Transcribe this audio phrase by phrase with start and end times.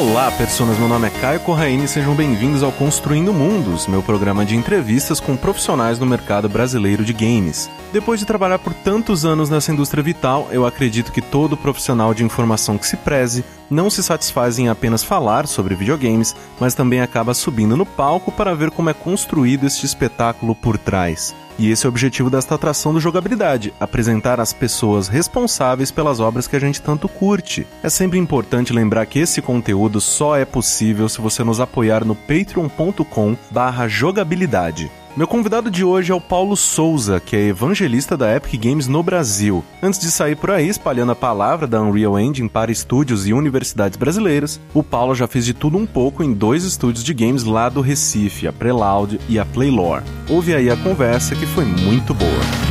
[0.00, 0.78] Olá, pessoas.
[0.78, 5.20] Meu nome é Caio Corraine e sejam bem-vindos ao Construindo Mundos, meu programa de entrevistas
[5.20, 7.68] com profissionais do mercado brasileiro de games.
[7.92, 12.24] Depois de trabalhar por tantos anos nessa indústria vital, eu acredito que todo profissional de
[12.24, 17.34] informação que se preze não se satisfaz em apenas falar sobre videogames, mas também acaba
[17.34, 21.34] subindo no palco para ver como é construído este espetáculo por trás.
[21.60, 26.48] E esse é o objetivo desta atração do Jogabilidade: apresentar as pessoas responsáveis pelas obras
[26.48, 27.66] que a gente tanto curte.
[27.82, 32.14] É sempre importante lembrar que esse conteúdo só é possível se você nos apoiar no
[32.14, 34.90] patreon.com/jogabilidade.
[35.16, 39.02] Meu convidado de hoje é o Paulo Souza, que é evangelista da Epic Games no
[39.02, 39.64] Brasil.
[39.82, 43.98] Antes de sair por aí espalhando a palavra da Unreal Engine para estúdios e universidades
[43.98, 47.68] brasileiras, o Paulo já fez de tudo um pouco em dois estúdios de games lá
[47.68, 50.04] do Recife, a Preloud e a Playlore.
[50.28, 52.69] Ouve aí a conversa que foi muito boa.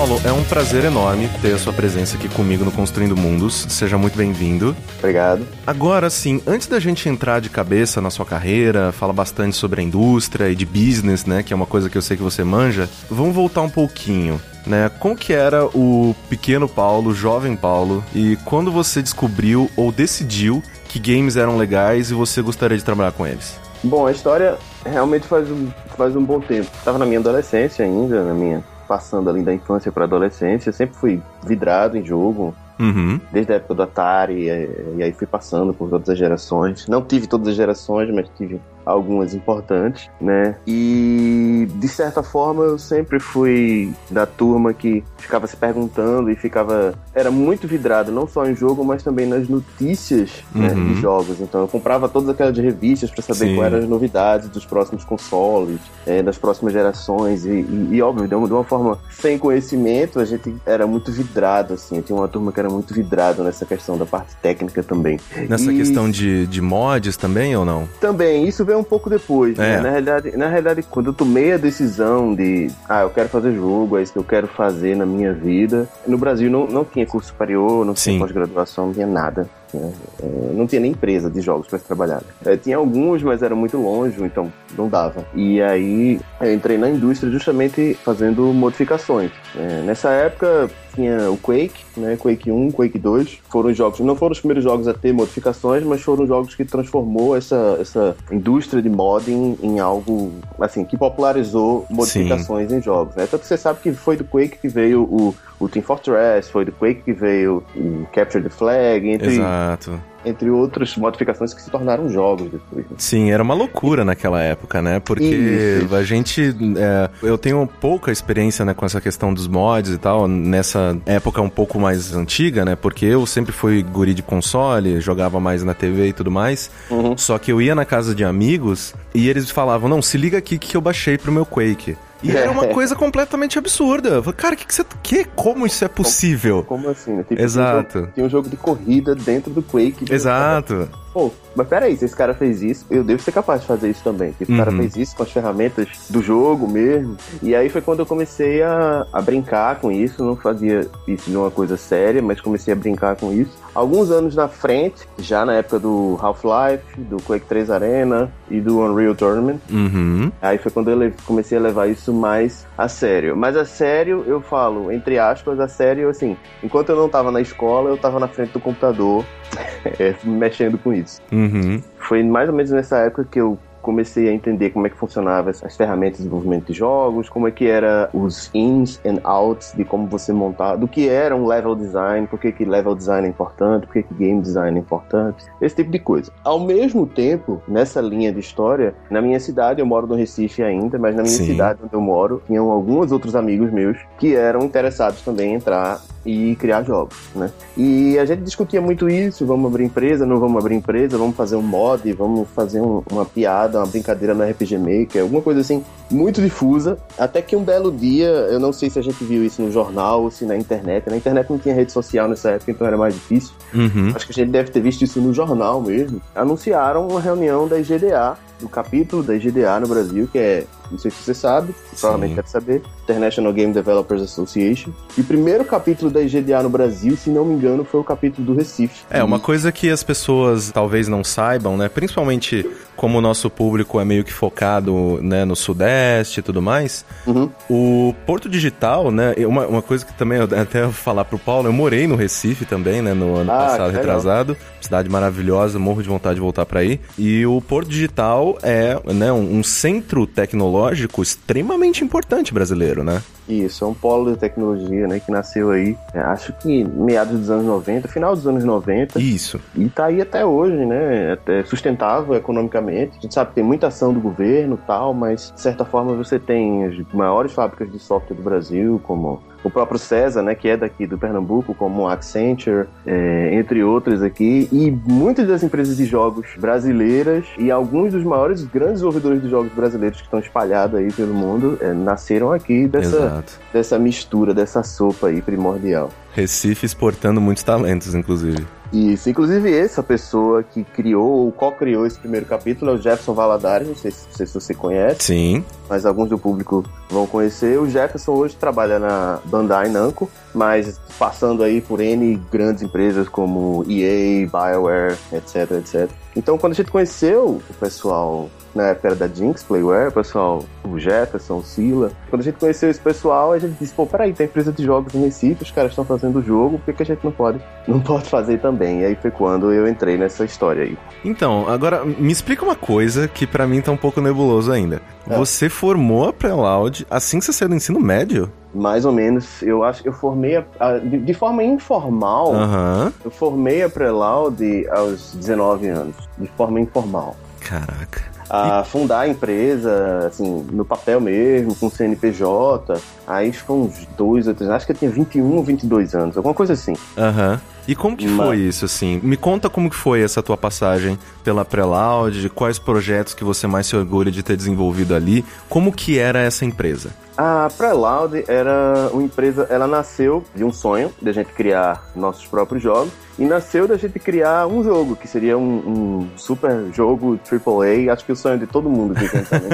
[0.00, 3.66] Paulo, é um prazer enorme ter a sua presença aqui comigo no Construindo Mundos.
[3.68, 4.74] Seja muito bem-vindo.
[4.98, 5.46] Obrigado.
[5.66, 9.84] Agora, sim, antes da gente entrar de cabeça na sua carreira, fala bastante sobre a
[9.84, 12.88] indústria e de business, né, que é uma coisa que eu sei que você manja,
[13.10, 14.40] vamos voltar um pouquinho.
[14.66, 14.90] Né?
[14.98, 20.98] Como que era o pequeno Paulo, jovem Paulo, e quando você descobriu ou decidiu que
[20.98, 23.60] games eram legais e você gostaria de trabalhar com eles?
[23.84, 26.70] Bom, a história realmente faz um, faz um bom tempo.
[26.74, 31.22] Estava na minha adolescência ainda, na minha passando ali da infância para adolescência, sempre fui
[31.46, 32.52] vidrado em jogo.
[32.76, 33.20] Uhum.
[33.30, 36.88] Desde a época do Atari, e, e aí fui passando por todas as gerações.
[36.88, 40.56] Não tive todas as gerações, mas tive algumas importantes, né?
[40.66, 46.94] E de certa forma eu sempre fui da turma que ficava se perguntando e ficava
[47.14, 50.62] era muito vidrado não só em jogo, mas também nas notícias uhum.
[50.62, 50.94] né, de uhum.
[50.96, 51.40] jogos.
[51.40, 55.80] Então eu comprava todas aquelas revistas para saber quais eram as novidades dos próximos consoles,
[56.06, 60.20] é, das próximas gerações e, e, e óbvio de uma, de uma, forma sem conhecimento
[60.20, 62.00] a gente era muito vidrado assim.
[62.00, 65.18] Tinha uma turma que era muito vidrado nessa questão da parte técnica também.
[65.48, 65.76] Nessa e...
[65.76, 67.88] questão de, de mods também ou não?
[68.00, 69.74] Também isso veio um pouco depois, né?
[69.74, 69.76] é.
[69.76, 69.82] né?
[69.82, 73.98] Na realidade, na realidade, quando eu tomei a decisão de, ah, eu quero fazer jogo,
[73.98, 75.88] é isso que eu quero fazer na minha vida.
[76.06, 79.48] No Brasil não, não tinha curso superior, não tinha pós-graduação, não tinha nada.
[79.72, 79.92] Né?
[80.22, 82.22] É, não tinha nem empresa de jogos para trabalhar.
[82.44, 85.24] É, tinha alguns, mas era muito longe, então não dava.
[85.34, 89.30] E aí eu entrei na indústria justamente fazendo modificações.
[89.56, 90.68] É, nessa época
[91.00, 92.16] tinha o Quake, né?
[92.16, 93.38] Quake 1, Quake 2.
[93.48, 97.36] Foram jogos, não foram os primeiros jogos a ter modificações, mas foram jogos que transformou
[97.36, 102.76] essa, essa indústria de modding em algo, assim, que popularizou modificações Sim.
[102.76, 103.26] em jogos, né?
[103.26, 106.64] Tanto que você sabe que foi do Quake que veio o, o Team Fortress, foi
[106.64, 109.34] do Quake que veio o Capture the Flag, entre...
[109.34, 112.84] Exato entre outras modificações que se tornaram jogos depois.
[112.84, 112.96] Né?
[112.98, 115.00] Sim, era uma loucura naquela época, né?
[115.00, 115.94] Porque Isso.
[115.94, 116.54] a gente.
[116.76, 121.40] É, eu tenho pouca experiência né, com essa questão dos mods e tal, nessa época
[121.40, 122.76] um pouco mais antiga, né?
[122.76, 126.70] Porque eu sempre fui guri de console, jogava mais na TV e tudo mais.
[126.90, 127.16] Uhum.
[127.16, 130.58] Só que eu ia na casa de amigos e eles falavam: não, se liga aqui
[130.58, 131.96] que eu baixei pro meu Quake.
[132.22, 134.22] E era uma coisa completamente absurda.
[134.32, 134.84] Cara, que que você.
[135.02, 135.24] Que?
[135.24, 136.64] Como isso é possível?
[136.64, 137.12] Como, como assim?
[137.12, 137.24] Né?
[137.24, 138.08] Tipo, Exato.
[138.14, 140.12] Tem um, um, jogo de corrida dentro do Quake.
[140.12, 140.88] Exato.
[141.12, 144.02] Pô, mas peraí, se esse cara fez isso, eu devo ser capaz de fazer isso
[144.02, 144.32] também.
[144.32, 144.58] Porque uhum.
[144.58, 147.16] cara fez isso com as ferramentas do jogo mesmo.
[147.42, 150.24] E aí foi quando eu comecei a, a brincar com isso.
[150.24, 153.58] Não fazia isso de uma coisa séria, mas comecei a brincar com isso.
[153.74, 158.80] Alguns anos na frente, já na época do Half-Life, do Quake 3 Arena e do
[158.80, 159.58] Unreal Tournament.
[159.70, 160.30] Uhum.
[160.40, 163.36] Aí foi quando eu comecei a levar isso mais a sério.
[163.36, 167.40] Mas a sério, eu falo, entre aspas, a sério, assim, enquanto eu não tava na
[167.40, 169.24] escola, eu tava na frente do computador,
[169.98, 171.20] é, mexendo com isso.
[171.32, 171.82] Uhum.
[171.98, 175.50] Foi mais ou menos nessa época que eu comecei a entender como é que funcionava
[175.50, 179.84] as ferramentas de desenvolvimento de jogos, como é que era os ins and outs de
[179.84, 183.30] como você montar, do que era um level design, por que, que level design é
[183.30, 186.30] importante, por que, que game design é importante, esse tipo de coisa.
[186.44, 190.98] Ao mesmo tempo, nessa linha de história, na minha cidade, eu moro no Recife ainda,
[190.98, 191.46] mas na minha Sim.
[191.46, 196.00] cidade onde eu moro, tinham alguns outros amigos meus que eram interessados também em entrar
[196.24, 197.50] e criar jogos, né?
[197.76, 201.56] E a gente discutia muito isso, vamos abrir empresa, não vamos abrir empresa, vamos fazer
[201.56, 205.84] um mod, vamos fazer um, uma piada, uma brincadeira no RPG Maker, alguma coisa assim
[206.10, 209.62] muito difusa, até que um belo dia, eu não sei se a gente viu isso
[209.62, 211.08] no jornal ou se na internet.
[211.08, 213.54] Na internet não tinha rede social nessa época, então era mais difícil.
[213.72, 214.12] Uhum.
[214.14, 216.20] Acho que a gente deve ter visto isso no jornal mesmo.
[216.34, 221.10] Anunciaram uma reunião da IGDA, do capítulo da IGDA no Brasil, que é não sei
[221.10, 224.90] se você sabe, provavelmente deve saber, International Game Developers Association.
[225.16, 228.46] E o primeiro capítulo da IGDA no Brasil, se não me engano, foi o capítulo
[228.46, 229.04] do Recife.
[229.08, 231.88] É, uma coisa que as pessoas talvez não saibam, né?
[231.88, 237.04] Principalmente como o nosso público é meio que focado né, no Sudeste e tudo mais,
[237.26, 237.48] uhum.
[237.70, 239.34] o Porto Digital, né?
[239.46, 242.66] Uma, uma coisa que também eu até vou falar pro Paulo, eu morei no Recife
[242.66, 243.14] também, né?
[243.14, 244.56] No ano ah, passado, retrasado.
[244.80, 247.00] Cidade maravilhosa, morro de vontade de voltar para aí.
[247.18, 253.22] E o Porto Digital é né, um, centro tecnológico extremamente importante brasileiro, né?
[253.48, 257.50] Isso, é um polo de tecnologia, né, que nasceu aí, é, acho que meados dos
[257.50, 259.18] anos 90, final dos anos 90.
[259.18, 259.60] Isso.
[259.74, 263.18] E tá aí até hoje, né, é sustentável economicamente.
[263.18, 266.38] A gente sabe que tem muita ação do governo tal, mas de certa forma você
[266.38, 270.76] tem as maiores fábricas de software do Brasil, como o próprio César, né, que é
[270.76, 276.04] daqui do Pernambuco, como a Accenture, é, entre outros aqui, e muitas das empresas de
[276.04, 281.12] jogos brasileiras e alguns dos maiores grandes desenvolvedores de jogos brasileiros que estão espalhados aí
[281.12, 283.39] pelo mundo é, nasceram aqui dessa,
[283.72, 286.10] dessa mistura, dessa sopa aí primordial.
[286.32, 288.66] Recife exportando muitos talentos, inclusive.
[288.92, 293.86] Isso, inclusive essa pessoa que criou ou co-criou esse primeiro capítulo é o Jefferson Valadares,
[293.86, 295.22] não sei, se, não sei se você conhece.
[295.22, 295.64] Sim.
[295.88, 297.78] Mas alguns do público vão conhecer.
[297.78, 303.84] O Jefferson hoje trabalha na Bandai Namco, mas passando aí por N grandes empresas como
[303.88, 306.10] EA, BioWare, etc, etc.
[306.34, 310.64] Então, quando a gente conheceu o pessoal na época era da Jinx Playware, o pessoal,
[310.84, 312.12] o Jefferson, o Sila.
[312.28, 315.14] Quando a gente conheceu esse pessoal, a gente disse, pô, peraí, tem empresa de jogos
[315.14, 317.60] em Recife, os caras estão fazendo o jogo, por que, que a gente não pode,
[317.86, 319.00] não pode fazer também?
[319.00, 320.96] E aí foi quando eu entrei nessa história aí.
[321.24, 325.02] Então, agora, me explica uma coisa que para mim tá um pouco nebuloso ainda.
[325.28, 325.36] É.
[325.36, 328.50] Você formou a Preloud assim que você saiu do ensino médio?
[328.72, 329.62] Mais ou menos.
[329.62, 332.52] Eu acho que eu formei a, a, de, de, forma informal.
[332.52, 333.12] Uhum.
[333.24, 336.14] Eu formei a Preloud aos 19 anos.
[336.38, 337.36] De forma informal.
[337.60, 343.00] Caraca a fundar a empresa, assim, no papel mesmo, com CNPJ.
[343.26, 346.54] Aí foi uns dois ou três, acho que eu tinha 21 ou 22 anos, alguma
[346.54, 346.94] coisa assim.
[347.16, 347.52] Aham.
[347.52, 347.80] Uhum.
[347.88, 348.46] E como que Mas...
[348.46, 349.18] foi isso, assim?
[349.20, 353.86] Me conta como que foi essa tua passagem pela Preloud, quais projetos que você mais
[353.86, 357.10] se orgulha de ter desenvolvido ali, como que era essa empresa?
[357.36, 362.46] A Preloud era uma empresa, ela nasceu de um sonho de a gente criar nossos
[362.46, 367.40] próprios jogos e nasceu da gente criar um jogo, que seria um, um super jogo
[367.50, 368.12] AAA.
[368.12, 369.30] Acho que o sonho de todo mundo que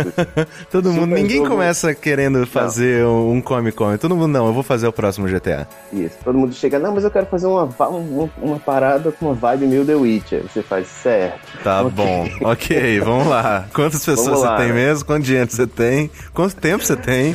[0.71, 1.51] Todo mundo, ninguém jogo...
[1.51, 3.33] começa querendo fazer não.
[3.33, 3.97] um Comic Con.
[3.97, 5.67] Todo mundo, não, eu vou fazer o próximo GTA.
[5.93, 9.35] Isso, todo mundo chega, não, mas eu quero fazer uma, uma, uma parada com uma
[9.35, 10.43] vibe meio The Witcher.
[10.45, 11.41] Você faz certo.
[11.65, 11.91] Tá okay.
[11.97, 13.67] bom, ok, vamos lá.
[13.75, 14.75] Quantas pessoas lá, você tem né?
[14.75, 15.05] mesmo?
[15.05, 16.09] Quanto dinheiro você tem?
[16.33, 17.35] Quanto tempo você tem?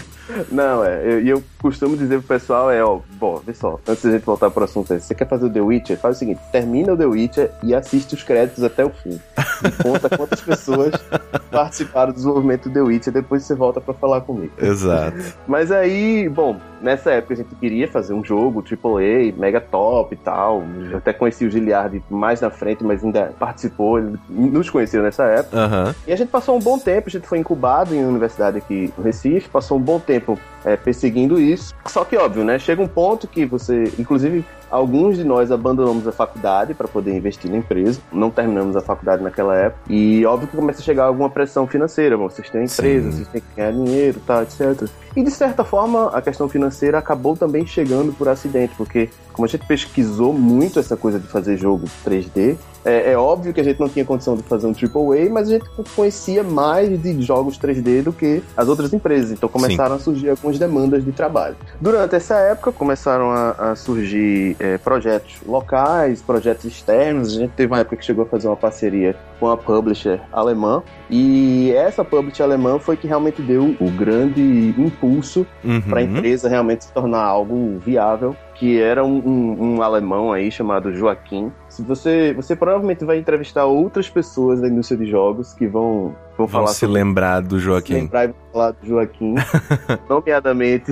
[0.51, 4.04] Não, é, e eu, eu, costumo dizer pro pessoal, é, ó, bom, vê só, antes
[4.04, 5.98] da gente voltar pro assunto, você quer fazer o The Witcher?
[5.98, 9.19] Faz o seguinte, termina o The Witcher e assiste os créditos até o fim.
[9.63, 10.94] E conta quantas pessoas
[11.51, 14.54] participaram do desenvolvimento do The Witcher, depois você volta para falar comigo.
[14.60, 15.18] Exato.
[15.48, 20.18] Mas aí, bom, nessa época a gente queria fazer um jogo AAA, mega top e
[20.18, 20.63] tal.
[20.89, 25.24] Eu até conheci o Giliard mais na frente, mas ainda participou, ele nos conheceu nessa
[25.25, 25.57] época.
[25.57, 25.94] Uhum.
[26.07, 28.92] E a gente passou um bom tempo, a gente foi incubado em uma universidade aqui
[28.98, 30.20] no Recife, passou um bom tempo
[30.65, 31.73] é, perseguindo isso.
[31.85, 32.59] Só que, óbvio, né?
[32.59, 37.51] Chega um ponto que você, inclusive, Alguns de nós abandonamos a faculdade para poder investir
[37.51, 41.29] na empresa, não terminamos a faculdade naquela época, e óbvio que começa a chegar alguma
[41.29, 42.15] pressão financeira.
[42.15, 43.18] Vocês têm empresa, Sim.
[43.18, 44.90] vocês têm que ganhar dinheiro, tal, etc.
[45.15, 49.49] E de certa forma, a questão financeira acabou também chegando por acidente, porque como a
[49.49, 53.80] gente pesquisou muito essa coisa de fazer jogo 3D, é, é, óbvio que a gente
[53.80, 55.65] não tinha condição de fazer um AAA, mas a gente
[55.95, 59.31] conhecia mais de jogos 3D do que as outras empresas.
[59.31, 60.01] Então começaram Sim.
[60.01, 61.56] a surgir algumas demandas de trabalho.
[61.80, 67.35] Durante essa época começaram a, a surgir é, projetos locais, projetos externos.
[67.35, 70.81] A gente teve uma época que chegou a fazer uma parceria com a publisher alemã.
[71.11, 74.41] E essa publisher alemã foi que realmente deu o grande
[74.77, 75.81] impulso uhum.
[75.81, 80.51] para a empresa realmente se tornar algo viável que era um, um, um, alemão aí
[80.51, 81.51] chamado Joaquim.
[81.71, 86.45] Se você, você provavelmente vai entrevistar outras pessoas da indústria de jogos que vão, vão,
[86.45, 87.94] vão falar se sobre, lembrar do Joaquim.
[87.94, 89.35] Se lembrar e falar do Joaquim,
[90.09, 90.92] nomeadamente.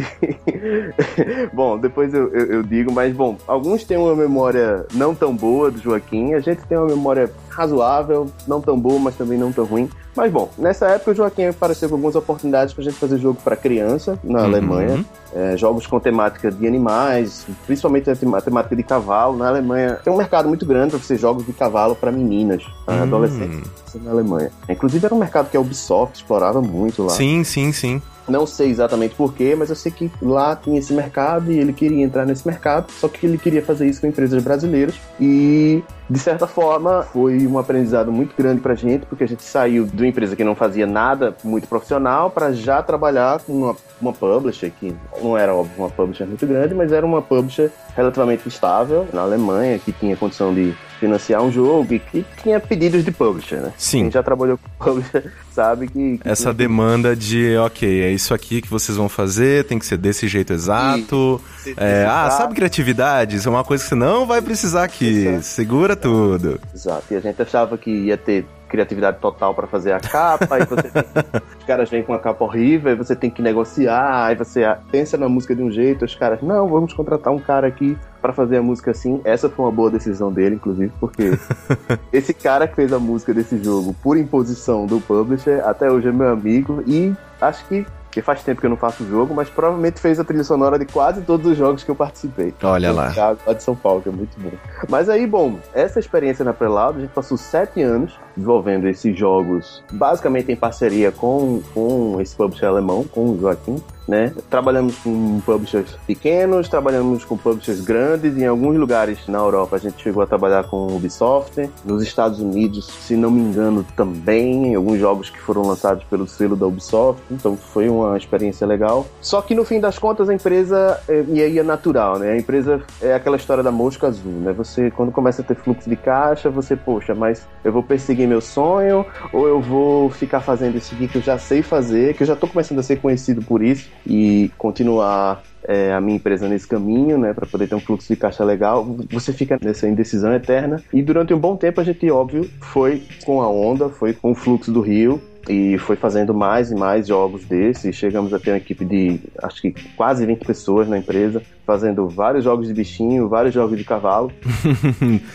[1.53, 5.69] bom, depois eu, eu, eu, digo, mas bom, alguns têm uma memória não tão boa
[5.69, 9.65] do Joaquim, a gente tem uma memória razoável, não tão boa, mas também não tão
[9.65, 9.89] ruim.
[10.15, 13.39] Mas bom, nessa época o Joaquim apareceu com algumas oportunidades para a gente fazer jogo
[13.43, 14.45] para criança na uhum.
[14.45, 15.05] Alemanha.
[15.33, 19.38] É, jogos com temática de animais, principalmente a temática de cavalo.
[19.38, 23.03] Na Alemanha tem um mercado muito grande para você jogos de cavalo para meninas, para
[23.03, 23.63] uhum.
[23.98, 24.51] Na Alemanha.
[24.67, 27.10] Inclusive era um mercado mercado que a Ubisoft explorava muito lá.
[27.10, 28.01] Sim, sim, sim.
[28.27, 32.03] Não sei exatamente porquê, mas eu sei que lá tinha esse mercado e ele queria
[32.03, 34.93] entrar nesse mercado, só que ele queria fazer isso com empresas brasileiras.
[35.19, 39.86] E, de certa forma, foi um aprendizado muito grande pra gente, porque a gente saiu
[39.86, 44.13] de uma empresa que não fazia nada muito profissional para já trabalhar com uma, uma
[44.13, 49.08] publisher, que não era, óbvio, uma publisher muito grande, mas era uma publisher relativamente estável
[49.12, 53.62] na Alemanha, que tinha condição de financiar um jogo e que tinha pedidos de publisher,
[53.62, 53.74] né?
[53.77, 54.03] Sim.
[54.03, 56.18] Quem já trabalhou com publisher sabe que...
[56.18, 59.98] que Essa demanda de, ok, é isso aqui que vocês vão fazer, tem que ser
[59.98, 61.41] desse jeito exato.
[61.77, 63.38] É, ah, sabe criatividade?
[63.38, 65.25] Isso é uma coisa que você não vai precisar aqui.
[65.25, 65.44] Exato.
[65.44, 66.60] Segura tudo.
[66.74, 67.06] Exato.
[67.12, 70.83] E a gente achava que ia ter criatividade total para fazer a capa, aí você
[70.83, 71.03] tem,
[71.59, 75.17] os caras vêm com uma capa horrível, aí você tem que negociar, aí você pensa
[75.17, 78.57] na música de um jeito, os caras, não, vamos contratar um cara aqui para fazer
[78.57, 79.21] a música assim.
[79.23, 81.31] Essa foi uma boa decisão dele, inclusive, porque
[82.13, 86.11] esse cara que fez a música desse jogo por imposição do publisher, até hoje é
[86.11, 89.99] meu amigo e acho que porque faz tempo que eu não faço jogo, mas provavelmente
[89.99, 92.53] fez a trilha sonora de quase todos os jogos que eu participei.
[92.63, 93.13] Olha lá.
[93.45, 94.51] Lá de São Paulo, que é muito bom.
[94.89, 99.84] Mas aí, bom, essa experiência na Preloud, a gente passou sete anos desenvolvendo esses jogos,
[99.91, 103.81] basicamente em parceria com, com esse publisher alemão, com o Joaquim.
[104.08, 104.34] Né?
[104.50, 108.36] Trabalhamos com publishers pequenos, trabalhamos com publishers grandes.
[108.36, 111.69] Em alguns lugares na Europa a gente chegou a trabalhar com Ubisoft.
[111.86, 114.74] Nos Estados Unidos, se não me engano, também.
[114.74, 117.22] Alguns jogos que foram lançados pelo selo da Ubisoft.
[117.29, 119.05] Então foi uma experiência legal.
[119.22, 122.31] Só que no fim das contas a empresa, e aí é natural, né?
[122.31, 124.51] A empresa é aquela história da mosca azul, né?
[124.53, 128.41] Você, quando começa a ter fluxo de caixa, você, poxa, mas eu vou perseguir meu
[128.41, 132.27] sonho ou eu vou ficar fazendo isso aqui que eu já sei fazer, que eu
[132.27, 136.67] já tô começando a ser conhecido por isso e continuar é, a minha empresa nesse
[136.67, 138.83] caminho, né, para poder ter um fluxo de caixa legal.
[139.11, 140.81] Você fica nessa indecisão eterna.
[140.91, 144.35] E durante um bom tempo a gente, óbvio, foi com a onda, foi com o
[144.35, 147.95] fluxo do Rio, e foi fazendo mais e mais jogos desses.
[147.95, 152.43] Chegamos a ter uma equipe de acho que quase 20 pessoas na empresa, fazendo vários
[152.43, 154.31] jogos de bichinho, vários jogos de cavalo.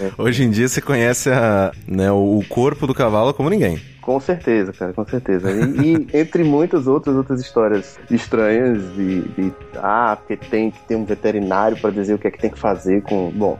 [0.00, 0.10] é.
[0.20, 3.80] Hoje em dia você conhece a, né, o corpo do cavalo como ninguém.
[4.04, 5.50] Com certeza, cara, com certeza.
[5.50, 10.94] E, e, entre muitas outras outras histórias estranhas de, de ah, porque tem que ter
[10.94, 13.30] um veterinário para dizer o que é que tem que fazer com.
[13.30, 13.58] Bom.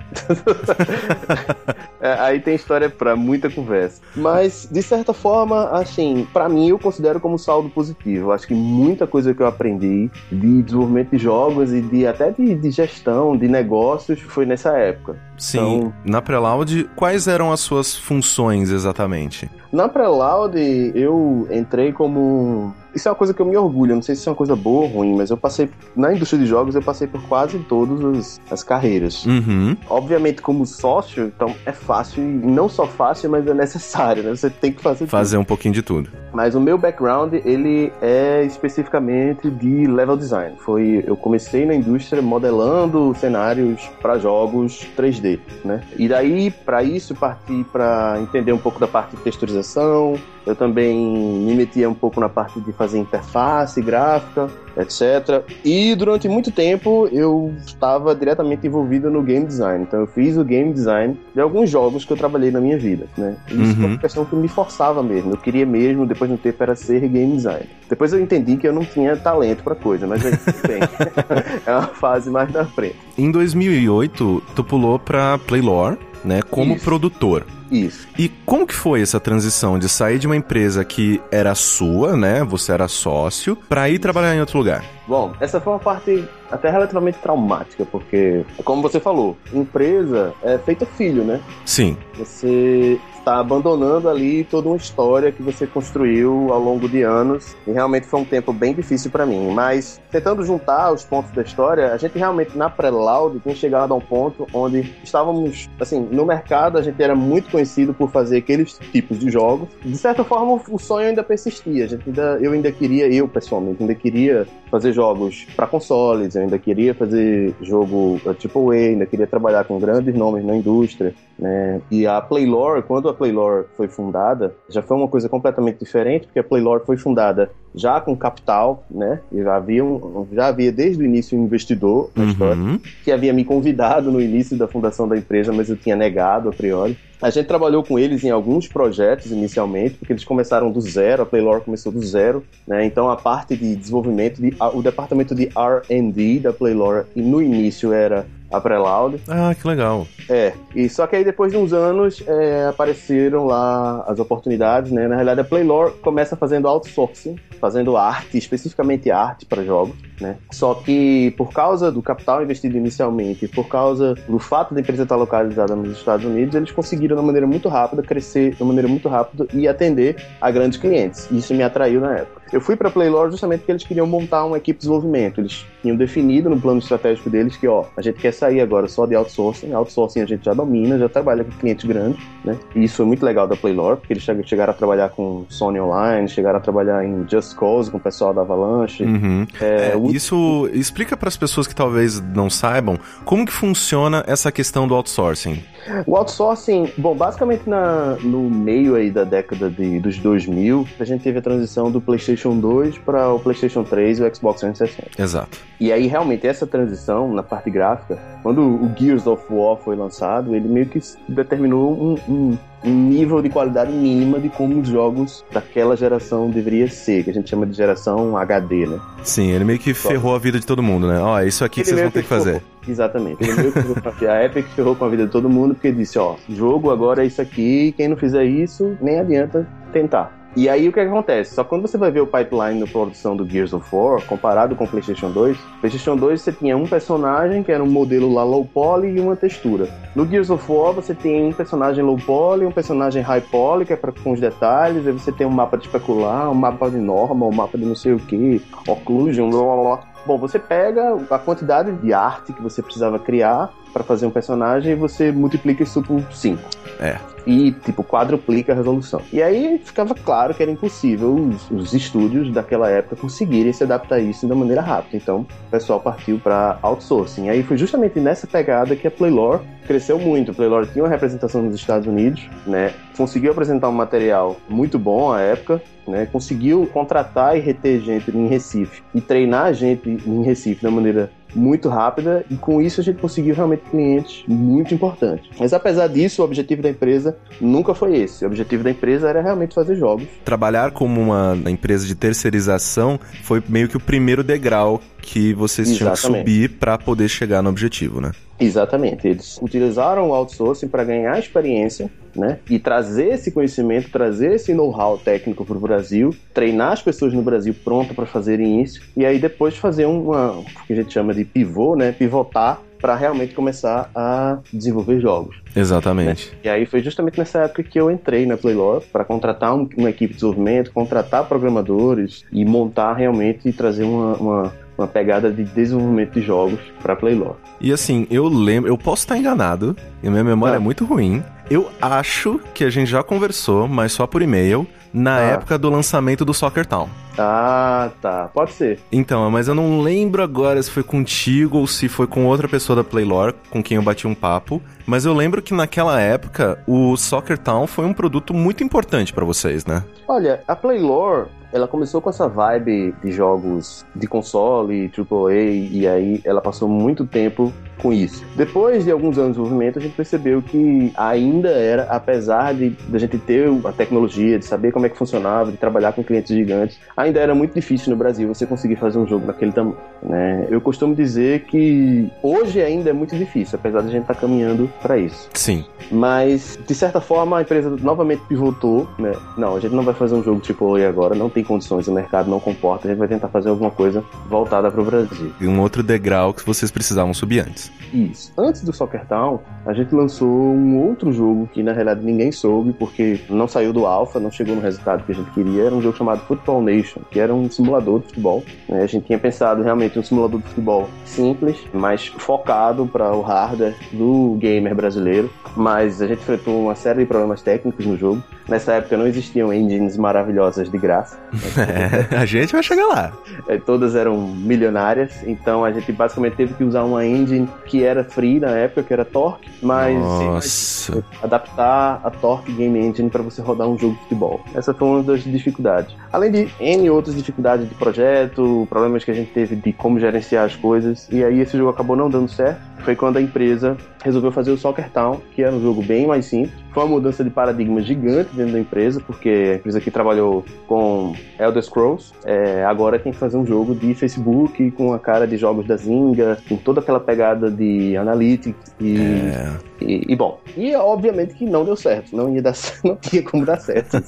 [1.99, 4.03] é, aí tem história para muita conversa.
[4.15, 8.31] Mas, de certa forma, assim, para mim eu considero como saldo positivo.
[8.31, 12.55] Acho que muita coisa que eu aprendi de desenvolvimento de jogos e de até de,
[12.55, 15.17] de gestão, de negócios, foi nessa época.
[15.37, 15.59] Sim.
[15.59, 19.50] Então, na Preloud, quais eram as suas funções exatamente?
[19.73, 20.57] Na Preloud,
[20.95, 24.31] eu entrei como isso é uma coisa que eu me orgulho, não sei se é
[24.31, 27.23] uma coisa boa ou ruim, mas eu passei, na indústria de jogos, eu passei por
[27.23, 29.25] quase todas as, as carreiras.
[29.27, 29.77] Uhum.
[29.89, 34.31] Obviamente, como sócio, então é fácil, e não só fácil, mas é necessário, né?
[34.31, 35.43] Você tem que fazer Fazer tudo.
[35.43, 36.11] um pouquinho de tudo.
[36.33, 40.57] Mas o meu background, ele é especificamente de level design.
[40.59, 45.83] Foi, eu comecei na indústria modelando cenários para jogos 3D, né?
[45.97, 50.15] E daí, para isso, parti para entender um pouco da parte de texturização,
[50.47, 55.45] eu também me metia um pouco na parte de fazer interface gráfica, etc.
[55.65, 59.85] E durante muito tempo eu estava diretamente envolvido no game design.
[59.85, 63.07] Então eu fiz o game design de alguns jogos que eu trabalhei na minha vida,
[63.17, 63.37] né?
[63.49, 63.77] E isso uhum.
[63.77, 65.33] foi uma questão que me forçava mesmo.
[65.33, 67.67] Eu queria mesmo, depois de um tempo, era ser game design.
[67.89, 70.33] Depois eu entendi que eu não tinha talento para coisa, mas aí,
[70.67, 70.81] bem,
[71.67, 72.97] é uma fase mais na frente.
[73.17, 76.85] Em 2008, tu pulou para Playlore, né, como Isso.
[76.85, 77.47] produtor.
[77.75, 78.07] Isso.
[78.19, 82.45] E como que foi essa transição de sair de uma empresa que era sua, né?
[82.45, 84.85] Você era sócio, para ir trabalhar em outro lugar?
[85.09, 90.87] Bom, essa foi uma parte até relativamente traumática, porque, como você falou, empresa é feita
[90.87, 91.40] filho, né?
[91.64, 91.97] Sim.
[92.16, 97.73] Você está abandonando ali toda uma história que você construiu ao longo de anos e
[97.73, 99.50] realmente foi um tempo bem difícil para mim.
[99.50, 103.97] Mas tentando juntar os pontos da história, a gente realmente na pré-laude tinha chegado a
[103.97, 108.78] um ponto onde estávamos, assim, no mercado a gente era muito conhecido por fazer aqueles
[108.93, 109.69] tipos de jogos.
[109.83, 111.85] De certa forma, o sonho ainda persistia.
[111.85, 116.43] A gente ainda, eu ainda queria, eu pessoalmente, ainda queria fazer jogos para consoles, eu
[116.43, 121.81] ainda queria fazer jogo tipo A, ainda queria trabalhar com grandes nomes na indústria, né?
[121.91, 126.38] E a Playlore, quando a Playlore foi fundada, já foi uma coisa completamente diferente, porque
[126.38, 129.21] a Playlore foi fundada já com capital, né?
[129.33, 132.31] E já havia, um, já havia desde o início um investidor na Uhum.
[132.31, 136.49] história que havia me convidado no início da fundação da empresa, mas eu tinha negado
[136.49, 136.97] a priori.
[137.21, 141.26] A gente trabalhou com eles em alguns projetos inicialmente, porque eles começaram do zero, a
[141.26, 142.85] Playlore começou do zero, né?
[142.85, 147.93] Então a parte de desenvolvimento, de, a- o departamento de R&D da Playlore no início
[147.93, 148.26] era
[148.57, 149.23] a Prelude.
[149.29, 150.07] Ah, que legal.
[150.29, 155.07] É, e só que aí depois de uns anos é, apareceram lá as oportunidades, né?
[155.07, 160.37] Na realidade a Playlore começa fazendo outsourcing, fazendo arte, especificamente arte para jogos, né?
[160.51, 165.17] Só que por causa do capital investido inicialmente, por causa do fato da empresa estar
[165.17, 168.89] localizada nos Estados Unidos, eles conseguiram de uma maneira muito rápida crescer de uma maneira
[168.89, 171.29] muito rápida e atender a grandes clientes.
[171.31, 172.44] Isso me atraiu na época.
[172.55, 175.41] Eu fui para Playlore justamente porque eles queriam montar uma equipe de desenvolvimento.
[175.41, 179.07] Eles tinham definido no plano estratégico deles que, ó, a gente quer sair agora só
[179.07, 179.73] de outsourcing.
[179.73, 182.57] Outsourcing a gente já domina, já trabalha com clientes grandes, né?
[182.77, 186.29] E isso foi muito legal da Playlore, porque eles chegaram a trabalhar com Sony Online,
[186.29, 189.03] chegaram a trabalhar em Just Cause com o pessoal da Avalanche.
[189.03, 189.45] Uhum.
[189.61, 194.53] É, é, isso explica para as pessoas que talvez não saibam como que funciona essa
[194.53, 195.61] questão do outsourcing.
[196.07, 201.23] O outsourcing, bom, basicamente na, no meio aí da década de, dos 2000, a gente
[201.23, 205.23] teve a transição do PlayStation 2 para o PlayStation 3 e o Xbox 360.
[205.23, 205.59] Exato.
[205.79, 210.55] E aí, realmente, essa transição na parte gráfica, quando o Gears of War foi lançado,
[210.55, 215.43] ele meio que determinou um, um um nível de qualidade mínima de como os jogos
[215.51, 219.01] daquela geração deveria ser, que a gente chama de geração HD, né?
[219.23, 220.11] Sim, ele meio que Só.
[220.11, 221.19] ferrou a vida de todo mundo, né?
[221.19, 222.63] Ó, é isso aqui que vocês vão ter que fazer.
[222.87, 223.43] Exatamente.
[223.43, 223.73] Ele meio
[224.19, 227.23] que a Epic ferrou com a vida de todo mundo porque disse, ó, jogo agora
[227.23, 230.34] é isso aqui, quem não fizer isso, nem adianta tentar.
[230.57, 231.53] E aí o que, acontece?
[231.53, 234.85] Só quando você vai ver o pipeline da produção do Gears of War, comparado com
[234.85, 238.65] o PlayStation 2, PlayStation 2 você tinha um personagem que era um modelo lá low
[238.65, 239.89] poly e uma textura.
[240.15, 243.93] No Gears of War você tem um personagem low poly, um personagem high poly, que
[243.93, 246.99] é para com os detalhes, aí você tem um mapa de especular, um mapa de
[246.99, 250.01] norma, um mapa de não sei o que, occlusion, blá blá blá.
[250.25, 254.93] Bom, você pega a quantidade de arte que você precisava criar para fazer um personagem
[254.93, 256.63] e você multiplica isso por 5.
[257.01, 257.34] É.
[257.47, 259.21] E, tipo, quadruplica a resolução.
[259.33, 264.17] E aí ficava claro que era impossível os, os estúdios daquela época conseguirem se adaptar
[264.17, 265.17] a isso de maneira rápida.
[265.17, 267.47] Então, o pessoal partiu para outsourcing.
[267.47, 270.51] E aí foi justamente nessa pegada que a Playlore cresceu muito.
[270.51, 272.93] A Playlore tinha uma representação nos Estados Unidos, né?
[273.17, 276.27] Conseguiu apresentar um material muito bom à época, né?
[276.27, 281.89] Conseguiu contratar e reter gente em Recife e treinar gente em Recife uma maneira muito
[281.89, 285.49] rápida e com isso a gente conseguiu realmente clientes muito importantes.
[285.59, 288.45] Mas apesar disso, o objetivo da empresa nunca foi esse.
[288.45, 290.27] O objetivo da empresa era realmente fazer jogos.
[290.45, 296.21] Trabalhar como uma empresa de terceirização foi meio que o primeiro degrau que vocês Exatamente.
[296.21, 298.33] tinham que subir para poder chegar no objetivo, né?
[298.59, 299.27] Exatamente.
[299.27, 302.59] Eles utilizaram o outsourcing para ganhar experiência, né?
[302.69, 307.43] E trazer esse conhecimento, trazer esse know-how técnico para o Brasil, treinar as pessoas no
[307.43, 311.35] Brasil prontas para fazerem isso, e aí depois fazer uma, o que a gente chama
[311.35, 312.12] de pivô, né?
[312.12, 315.57] Pivotar para realmente começar a desenvolver jogos.
[315.77, 316.51] Exatamente.
[316.53, 316.59] Né?
[316.64, 320.09] E aí foi justamente nessa época que eu entrei na Playlore para contratar um, uma
[320.09, 325.64] equipe de desenvolvimento, contratar programadores e montar realmente e trazer uma, uma uma pegada de
[325.64, 327.57] desenvolvimento de jogos para Playlore.
[327.80, 330.80] E assim, eu lembro, eu posso estar enganado, e minha memória ah.
[330.80, 331.42] é muito ruim.
[331.70, 335.40] Eu acho que a gente já conversou, mas só por e-mail, na ah.
[335.40, 337.09] época do lançamento do Soccer Town.
[337.38, 338.48] Ah, tá.
[338.52, 339.00] Pode ser.
[339.11, 342.96] Então, mas eu não lembro agora se foi contigo ou se foi com outra pessoa
[342.96, 344.80] da Playlore com quem eu bati um papo.
[345.07, 349.44] Mas eu lembro que naquela época o Soccer Town foi um produto muito importante para
[349.44, 350.04] vocês, né?
[350.28, 355.53] Olha, a Playlore ela começou com essa vibe de jogos de console, AAA,
[355.91, 358.44] e aí ela passou muito tempo com isso.
[358.57, 363.18] Depois de alguns anos de desenvolvimento, a gente percebeu que ainda era, apesar de, a
[363.18, 366.98] gente ter a tecnologia, de saber como é que funcionava, de trabalhar com clientes gigantes,
[367.16, 369.96] ainda era muito difícil no Brasil você conseguir fazer um jogo daquele tamanho.
[370.22, 370.66] Né?
[370.70, 374.40] Eu costumo dizer que hoje ainda é muito difícil, apesar de a gente estar tá
[374.40, 375.48] caminhando para isso.
[375.54, 375.85] Sim.
[376.11, 379.33] Mas, de certa forma, a empresa novamente pivotou, né?
[379.57, 382.12] Não, a gente não vai fazer um jogo tipo AAA agora, não tem condições, o
[382.12, 385.52] mercado não comporta, a gente vai tentar fazer alguma coisa voltada para o Brasil.
[385.61, 387.84] E um outro degrau que vocês precisavam subir antes.
[388.12, 388.53] Isso.
[388.57, 392.92] Antes do Soccer Town, a gente lançou um outro jogo que na realidade ninguém soube
[392.92, 395.85] porque não saiu do alpha, não chegou no resultado que a gente queria.
[395.85, 398.62] Era um jogo chamado Football Nation, que era um simulador de futebol.
[398.88, 399.03] Né?
[399.03, 403.97] A gente tinha pensado realmente um simulador de futebol simples, mas focado para o hardware
[404.12, 405.51] do gamer brasileiro.
[405.77, 408.42] Mas a gente enfrentou uma série de problemas técnicos no jogo.
[408.68, 411.38] Nessa época não existiam engines maravilhosas de graça.
[411.77, 413.33] É, a gente vai chegar lá.
[413.68, 418.25] É, todas eram milionárias, então a gente basicamente teve que usar uma engine que era
[418.25, 421.25] free na época, que era Torque, mas Nossa.
[421.43, 424.61] adaptar a Torque Game Engine para você rodar um jogo de futebol.
[424.75, 426.15] Essa foi uma das dificuldades.
[426.33, 430.65] Além de N outras dificuldades de projeto, problemas que a gente teve de como gerenciar
[430.65, 432.81] as coisas, e aí esse jogo acabou não dando certo.
[433.05, 436.47] Foi quando a empresa resolveu fazer o Soccer Town, que era um jogo bem mais
[436.47, 436.73] simples.
[436.93, 441.35] Foi uma mudança de paradigma gigante dentro da empresa, porque a empresa que trabalhou com
[441.59, 445.57] Elder Scrolls, é, agora tem que fazer um jogo de Facebook com a cara de
[445.57, 449.71] jogos da Zynga, com toda aquela pegada de analytics e, é.
[450.01, 453.67] e, e, bom, e obviamente que não deu certo, não ia dar, não tinha como
[453.67, 454.19] dar certo.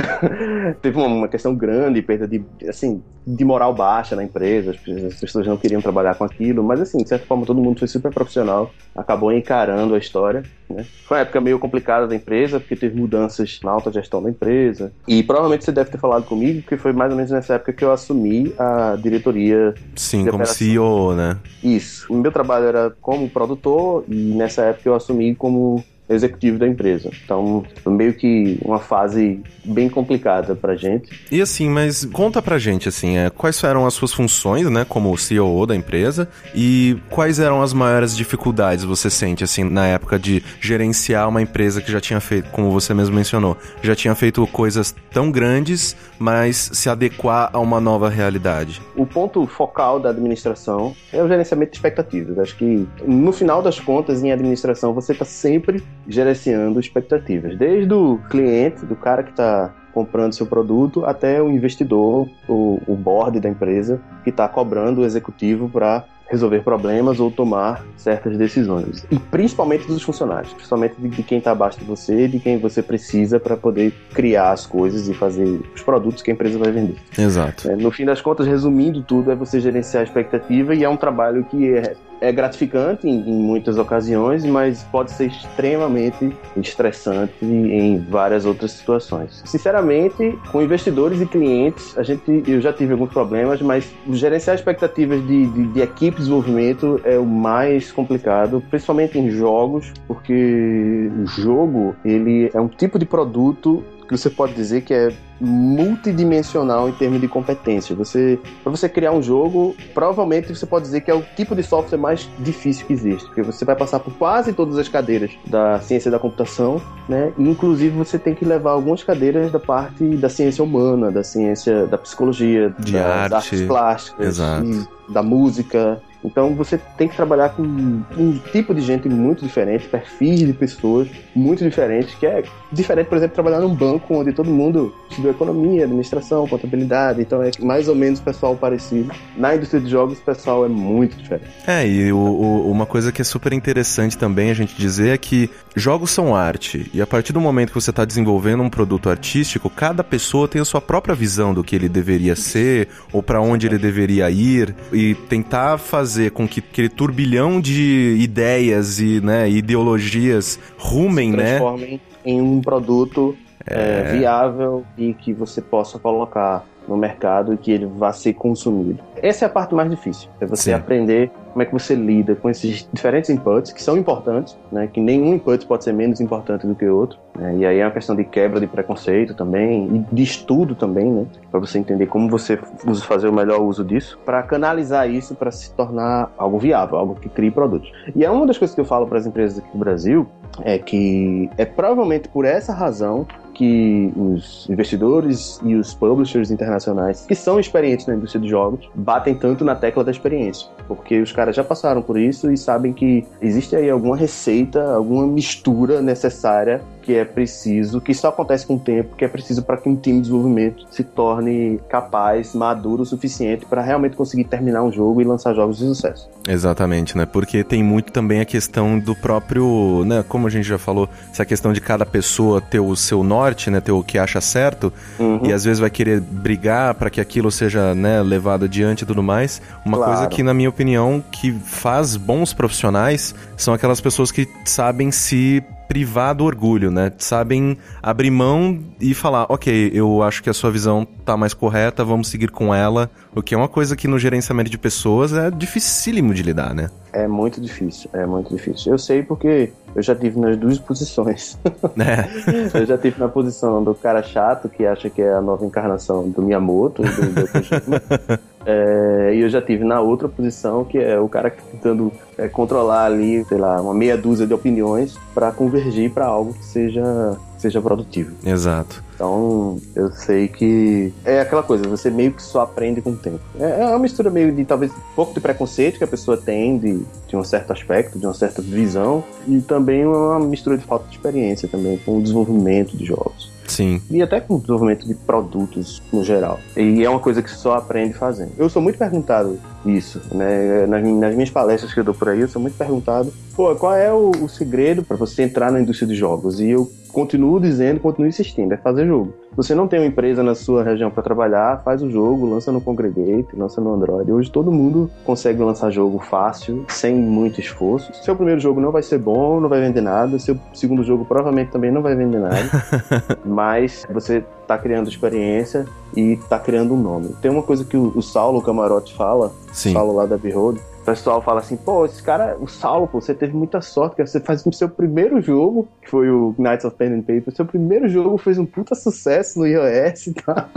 [0.80, 5.46] Teve uma, uma, questão grande, perda de, assim, de moral baixa na empresa, as pessoas
[5.46, 8.72] não queriam trabalhar com aquilo, mas assim, de certa forma todo mundo foi super profissional,
[8.94, 10.42] acabou encarando a história.
[10.68, 10.84] Né?
[11.06, 14.92] Foi uma época meio complicada da empresa, porque teve mudanças na alta gestão da empresa.
[15.06, 17.84] E provavelmente você deve ter falado comigo, porque foi mais ou menos nessa época que
[17.84, 19.74] eu assumi a diretoria.
[19.94, 21.36] Sim, como CEO, né?
[21.62, 22.12] Isso.
[22.12, 27.10] O meu trabalho era como produtor, e nessa época eu assumi como executivo da empresa.
[27.24, 31.10] Então, meio que uma fase bem complicada pra gente.
[31.30, 35.16] E assim, mas conta pra gente, assim, é, quais eram as suas funções, né, como
[35.16, 40.42] CEO da empresa e quais eram as maiores dificuldades você sente, assim, na época de
[40.60, 44.94] gerenciar uma empresa que já tinha feito, como você mesmo mencionou, já tinha feito coisas
[45.10, 48.80] tão grandes, mas se adequar a uma nova realidade?
[48.96, 52.38] O ponto focal da administração é o gerenciamento de expectativas.
[52.38, 58.18] Acho que, no final das contas, em administração, você está sempre gerenciando expectativas, desde o
[58.30, 63.48] cliente, do cara que está comprando seu produto, até o investidor, o, o board da
[63.48, 69.06] empresa que está cobrando o executivo para resolver problemas ou tomar certas decisões.
[69.10, 73.40] E principalmente dos funcionários, principalmente de, quem está abaixo de você, de quem você precisa
[73.40, 76.96] para poder criar as coisas e fazer os produtos que a empresa vai vender.
[77.18, 77.70] Exato.
[77.70, 80.96] É, no fim das contas, resumindo tudo, é você gerenciar a expectativa e é um
[80.96, 87.98] trabalho que é é gratificante em, em, muitas ocasiões, mas pode ser extremamente estressante em
[87.98, 89.42] várias outras situações.
[89.44, 95.24] Sinceramente, com investidores e clientes, a gente, eu já tive alguns problemas, mas gerenciar expectativas
[95.26, 101.26] de, de, de equipe de desenvolvimento é o mais complicado, principalmente em jogos, porque o
[101.26, 106.92] jogo ele é um tipo de produto que você pode dizer que é multidimensional em
[106.92, 107.94] termos de competência.
[107.96, 111.62] Você, para você criar um jogo, provavelmente você pode dizer que é o tipo de
[111.62, 115.80] software mais difícil que existe, porque você vai passar por quase todas as cadeiras da
[115.80, 117.32] ciência da computação, né?
[117.38, 121.86] E inclusive você tem que levar algumas cadeiras da parte da ciência humana, da ciência
[121.86, 123.34] da psicologia, de das arte.
[123.34, 124.88] artes plásticas, Exato.
[125.08, 130.40] da música, então você tem que trabalhar com um tipo de gente muito diferente, perfis
[130.40, 134.94] de pessoas muito diferentes, que é diferente, por exemplo, trabalhar num banco onde todo mundo
[135.08, 139.12] estudou economia, administração, contabilidade, então é mais ou menos pessoal parecido.
[139.36, 141.50] Na indústria de jogos, o pessoal é muito diferente.
[141.66, 145.18] É, e o, o, uma coisa que é super interessante também a gente dizer é
[145.18, 149.08] que jogos são arte, e a partir do momento que você está desenvolvendo um produto
[149.08, 153.40] artístico, cada pessoa tem a sua própria visão do que ele deveria ser, ou para
[153.40, 159.20] onde ele deveria ir, e tentar fazer fazer com que aquele turbilhão de ideias e
[159.20, 161.58] né, ideologias rumem, né?
[161.58, 163.74] transformem em um produto é...
[163.74, 168.98] É, viável e que você possa colocar no mercado e que ele vá ser consumido.
[169.22, 170.72] Essa é a parte mais difícil, é você Sim.
[170.72, 175.00] aprender como é que você lida com esses diferentes inputs, que são importantes, né, que
[175.00, 177.90] nenhum input pode ser menos importante do que o outro, né, e aí é uma
[177.90, 182.28] questão de quebra de preconceito também, e de estudo também, né, para você entender como
[182.28, 182.58] você
[183.02, 187.28] fazer o melhor uso disso, para canalizar isso para se tornar algo viável, algo que
[187.28, 187.90] crie produtos.
[188.14, 190.26] E é uma das coisas que eu falo para as empresas aqui do Brasil,
[190.62, 193.26] é que é provavelmente por essa razão
[193.58, 199.34] que os investidores e os publishers internacionais que são experientes na indústria de jogos batem
[199.34, 203.26] tanto na tecla da experiência, porque os caras já passaram por isso e sabem que
[203.42, 208.78] existe aí alguma receita, alguma mistura necessária que é preciso, que só acontece com o
[208.78, 213.06] tempo, que é preciso para que um time de desenvolvimento se torne capaz, maduro o
[213.06, 216.28] suficiente para realmente conseguir terminar um jogo e lançar jogos de sucesso.
[216.46, 217.24] Exatamente, né?
[217.24, 220.22] Porque tem muito também a questão do próprio, né?
[220.28, 223.80] Como a gente já falou, essa questão de cada pessoa ter o seu norte, né?
[223.80, 225.40] Ter o que acha certo uhum.
[225.44, 228.20] e às vezes vai querer brigar para que aquilo seja, né?
[228.20, 229.62] Levado adiante e tudo mais.
[229.82, 230.12] Uma claro.
[230.12, 235.64] coisa que, na minha opinião, que faz bons profissionais são aquelas pessoas que sabem se
[235.88, 237.10] privar do orgulho, né?
[237.18, 242.04] Sabem abrir mão e falar, ok, eu acho que a sua visão tá mais correta,
[242.04, 243.10] vamos seguir com ela.
[243.34, 246.90] O que é uma coisa que no gerenciamento de pessoas é dificílimo de lidar, né?
[247.12, 248.92] É muito difícil, é muito difícil.
[248.92, 251.58] Eu sei porque eu já tive nas duas posições.
[251.98, 252.80] É.
[252.80, 256.28] eu já tive na posição do cara chato que acha que é a nova encarnação
[256.28, 258.38] do Miyamoto, do, do
[258.70, 263.06] é, e eu já tive na outra posição que é o cara tentando é, controlar
[263.06, 267.80] ali, sei lá, uma meia dúzia de opiniões para convergir para algo que seja seja
[267.82, 268.36] produtivo.
[268.44, 269.02] Exato.
[269.14, 273.40] Então, eu sei que é aquela coisa, você meio que só aprende com o tempo.
[273.58, 276.78] É, é uma mistura meio de talvez um pouco de preconceito que a pessoa tem
[276.78, 281.08] de, de um certo aspecto, de uma certa visão, e também uma mistura de falta
[281.08, 283.50] de experiência também com o desenvolvimento de jogos.
[283.68, 284.00] Sim.
[284.10, 286.58] E até com o desenvolvimento de produtos no geral.
[286.76, 288.52] E é uma coisa que só aprende fazendo.
[288.58, 290.86] Eu sou muito perguntado isso, né?
[290.86, 293.94] Nas, nas minhas palestras que eu dou por aí, eu sou muito perguntado, pô, qual
[293.94, 296.60] é o, o segredo para você entrar na indústria de jogos?
[296.60, 299.32] E eu continuo dizendo, continuo insistindo, é fazer jogo.
[299.56, 302.80] Você não tem uma empresa na sua região para trabalhar, faz o jogo, lança no
[302.80, 304.30] Congregate, lança no Android.
[304.30, 308.12] Hoje todo mundo consegue lançar jogo fácil, sem muito esforço.
[308.22, 310.38] Seu primeiro jogo não vai ser bom, não vai vender nada.
[310.38, 312.70] Seu segundo jogo provavelmente também não vai vender nada.
[313.44, 317.34] mas você está criando experiência e está criando um nome.
[317.40, 319.94] Tem uma coisa que o, Saulo Camarote fala, Sim.
[319.94, 323.56] Saulo lá da Behold, pessoal fala assim, pô, esse cara, o Saulo, pô, você teve
[323.56, 327.14] muita sorte, que você faz o seu primeiro jogo, que foi o Knights of Pen
[327.14, 330.68] and Paper, seu primeiro jogo fez um puta sucesso no iOS tá?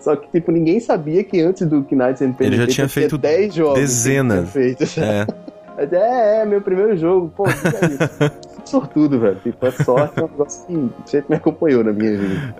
[0.00, 2.88] Só que, tipo, ninguém sabia que antes do Knights and Pen Ele and já tinha
[2.88, 3.80] feito 10 jogos.
[3.80, 4.56] Dezenas.
[4.56, 5.26] É.
[5.90, 8.45] é, é, meu primeiro jogo, pô, isso.
[8.68, 9.36] Sortudo, velho.
[9.42, 12.56] Tipo, a sorte é um negócio que sempre me acompanhou na minha vida.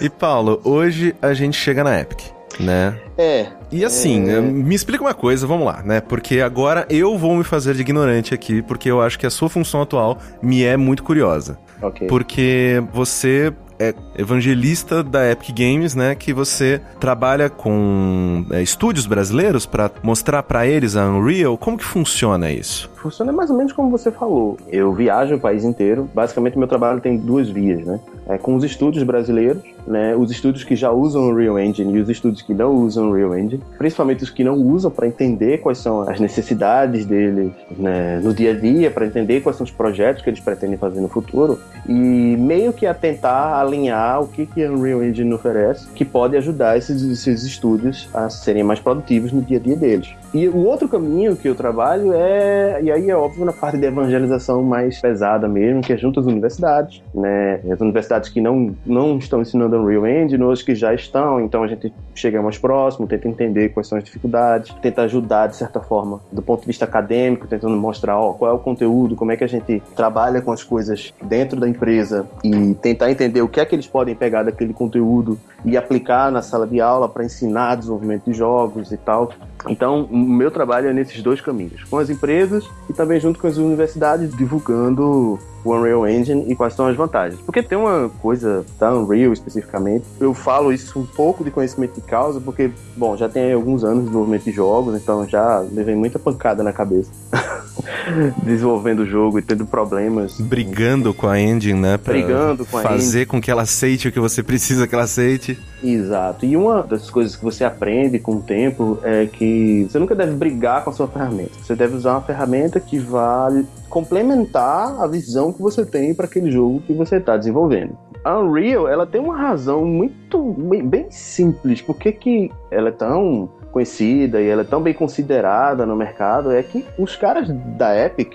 [0.00, 2.94] e Paulo, hoje a gente chega na Epic né?
[3.16, 3.46] É.
[3.70, 4.40] E assim, é...
[4.40, 6.00] me explica uma coisa, vamos lá, né?
[6.00, 9.48] Porque agora eu vou me fazer de ignorante aqui, porque eu acho que a sua
[9.48, 11.58] função atual me é muito curiosa.
[11.80, 12.06] Ok.
[12.06, 16.14] Porque você é evangelista da Epic Games, né?
[16.14, 21.56] Que você trabalha com é, estúdios brasileiros para mostrar para eles a Unreal.
[21.56, 22.90] Como que funciona isso?
[22.96, 24.56] Funciona mais ou menos como você falou.
[24.68, 26.08] Eu viajo o país inteiro.
[26.14, 28.00] Basicamente, meu trabalho tem duas vias, né?
[28.26, 30.14] É com os estúdios brasileiros, né?
[30.14, 33.10] Os estúdios que já usam o Unreal Engine e os estúdios que não usam o
[33.10, 33.62] Unreal Engine.
[33.78, 38.20] Principalmente os que não usam para entender quais são as necessidades deles né?
[38.22, 41.08] no dia a dia, para entender quais são os projetos que eles pretendem fazer no
[41.08, 41.58] futuro.
[41.88, 46.36] E meio que a tentar alinhar o que, que a Unreal Engine oferece, que pode
[46.36, 50.14] ajudar esses, esses estúdios a serem mais produtivos no dia a dia deles.
[50.32, 53.84] E o outro caminho que eu trabalho é, e aí é óbvio, na parte de
[53.84, 57.60] evangelização mais pesada mesmo, que é junto às universidades, né?
[57.70, 57.80] As
[58.12, 61.92] universidades que não, não estão ensinando Unreal Engine, outras que já estão, então a gente
[62.14, 66.42] chega mais próximo, tenta entender quais são as dificuldades, tenta ajudar de certa forma, do
[66.42, 69.48] ponto de vista acadêmico, tentando mostrar ó, qual é o conteúdo, como é que a
[69.48, 73.74] gente trabalha com as coisas dentro da empresa e tentar entender o que é que
[73.74, 78.32] eles podem pegar daquele conteúdo e aplicar na sala de aula para ensinar desenvolvimento de
[78.32, 79.32] jogos e tal.
[79.68, 83.46] Então, o meu trabalho é nesses dois caminhos, com as empresas e também junto com
[83.46, 87.40] as universidades, divulgando o Unreal Engine e quais são as vantagens.
[87.40, 92.00] Porque tem uma coisa da Unreal especificamente, eu falo isso um pouco de conhecimento de
[92.00, 96.18] causa, porque, bom, já tem alguns anos de desenvolvimento de jogos, então já levei muita
[96.18, 97.10] pancada na cabeça.
[98.42, 100.40] Desenvolvendo o jogo e tendo problemas.
[100.40, 101.96] Brigando com a engine, né?
[101.96, 103.26] Brigando com a Fazer engine.
[103.26, 105.58] com que ela aceite o que você precisa que ela aceite.
[105.82, 106.46] Exato.
[106.46, 110.32] E uma das coisas que você aprende com o tempo é que você nunca deve
[110.32, 111.52] brigar com a sua ferramenta.
[111.60, 113.48] Você deve usar uma ferramenta que vá
[113.88, 117.96] complementar a visão que você tem para aquele jogo que você está desenvolvendo.
[118.24, 121.82] A Unreal, ela tem uma razão muito bem simples.
[121.82, 126.52] Por que, que ela é tão conhecida e ela é tão bem considerada no mercado
[126.52, 128.34] é que os caras da Epic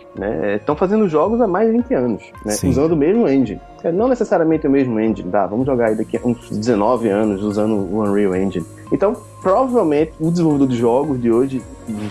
[0.55, 3.61] estão né, fazendo jogos há mais de 20 anos, né, usando o mesmo engine.
[3.83, 5.45] É, não necessariamente o mesmo engine, tá?
[5.45, 8.65] Vamos jogar aí daqui a uns 19 anos usando o Unreal Engine.
[8.91, 11.61] Então, provavelmente, o desenvolvedor de jogos de hoje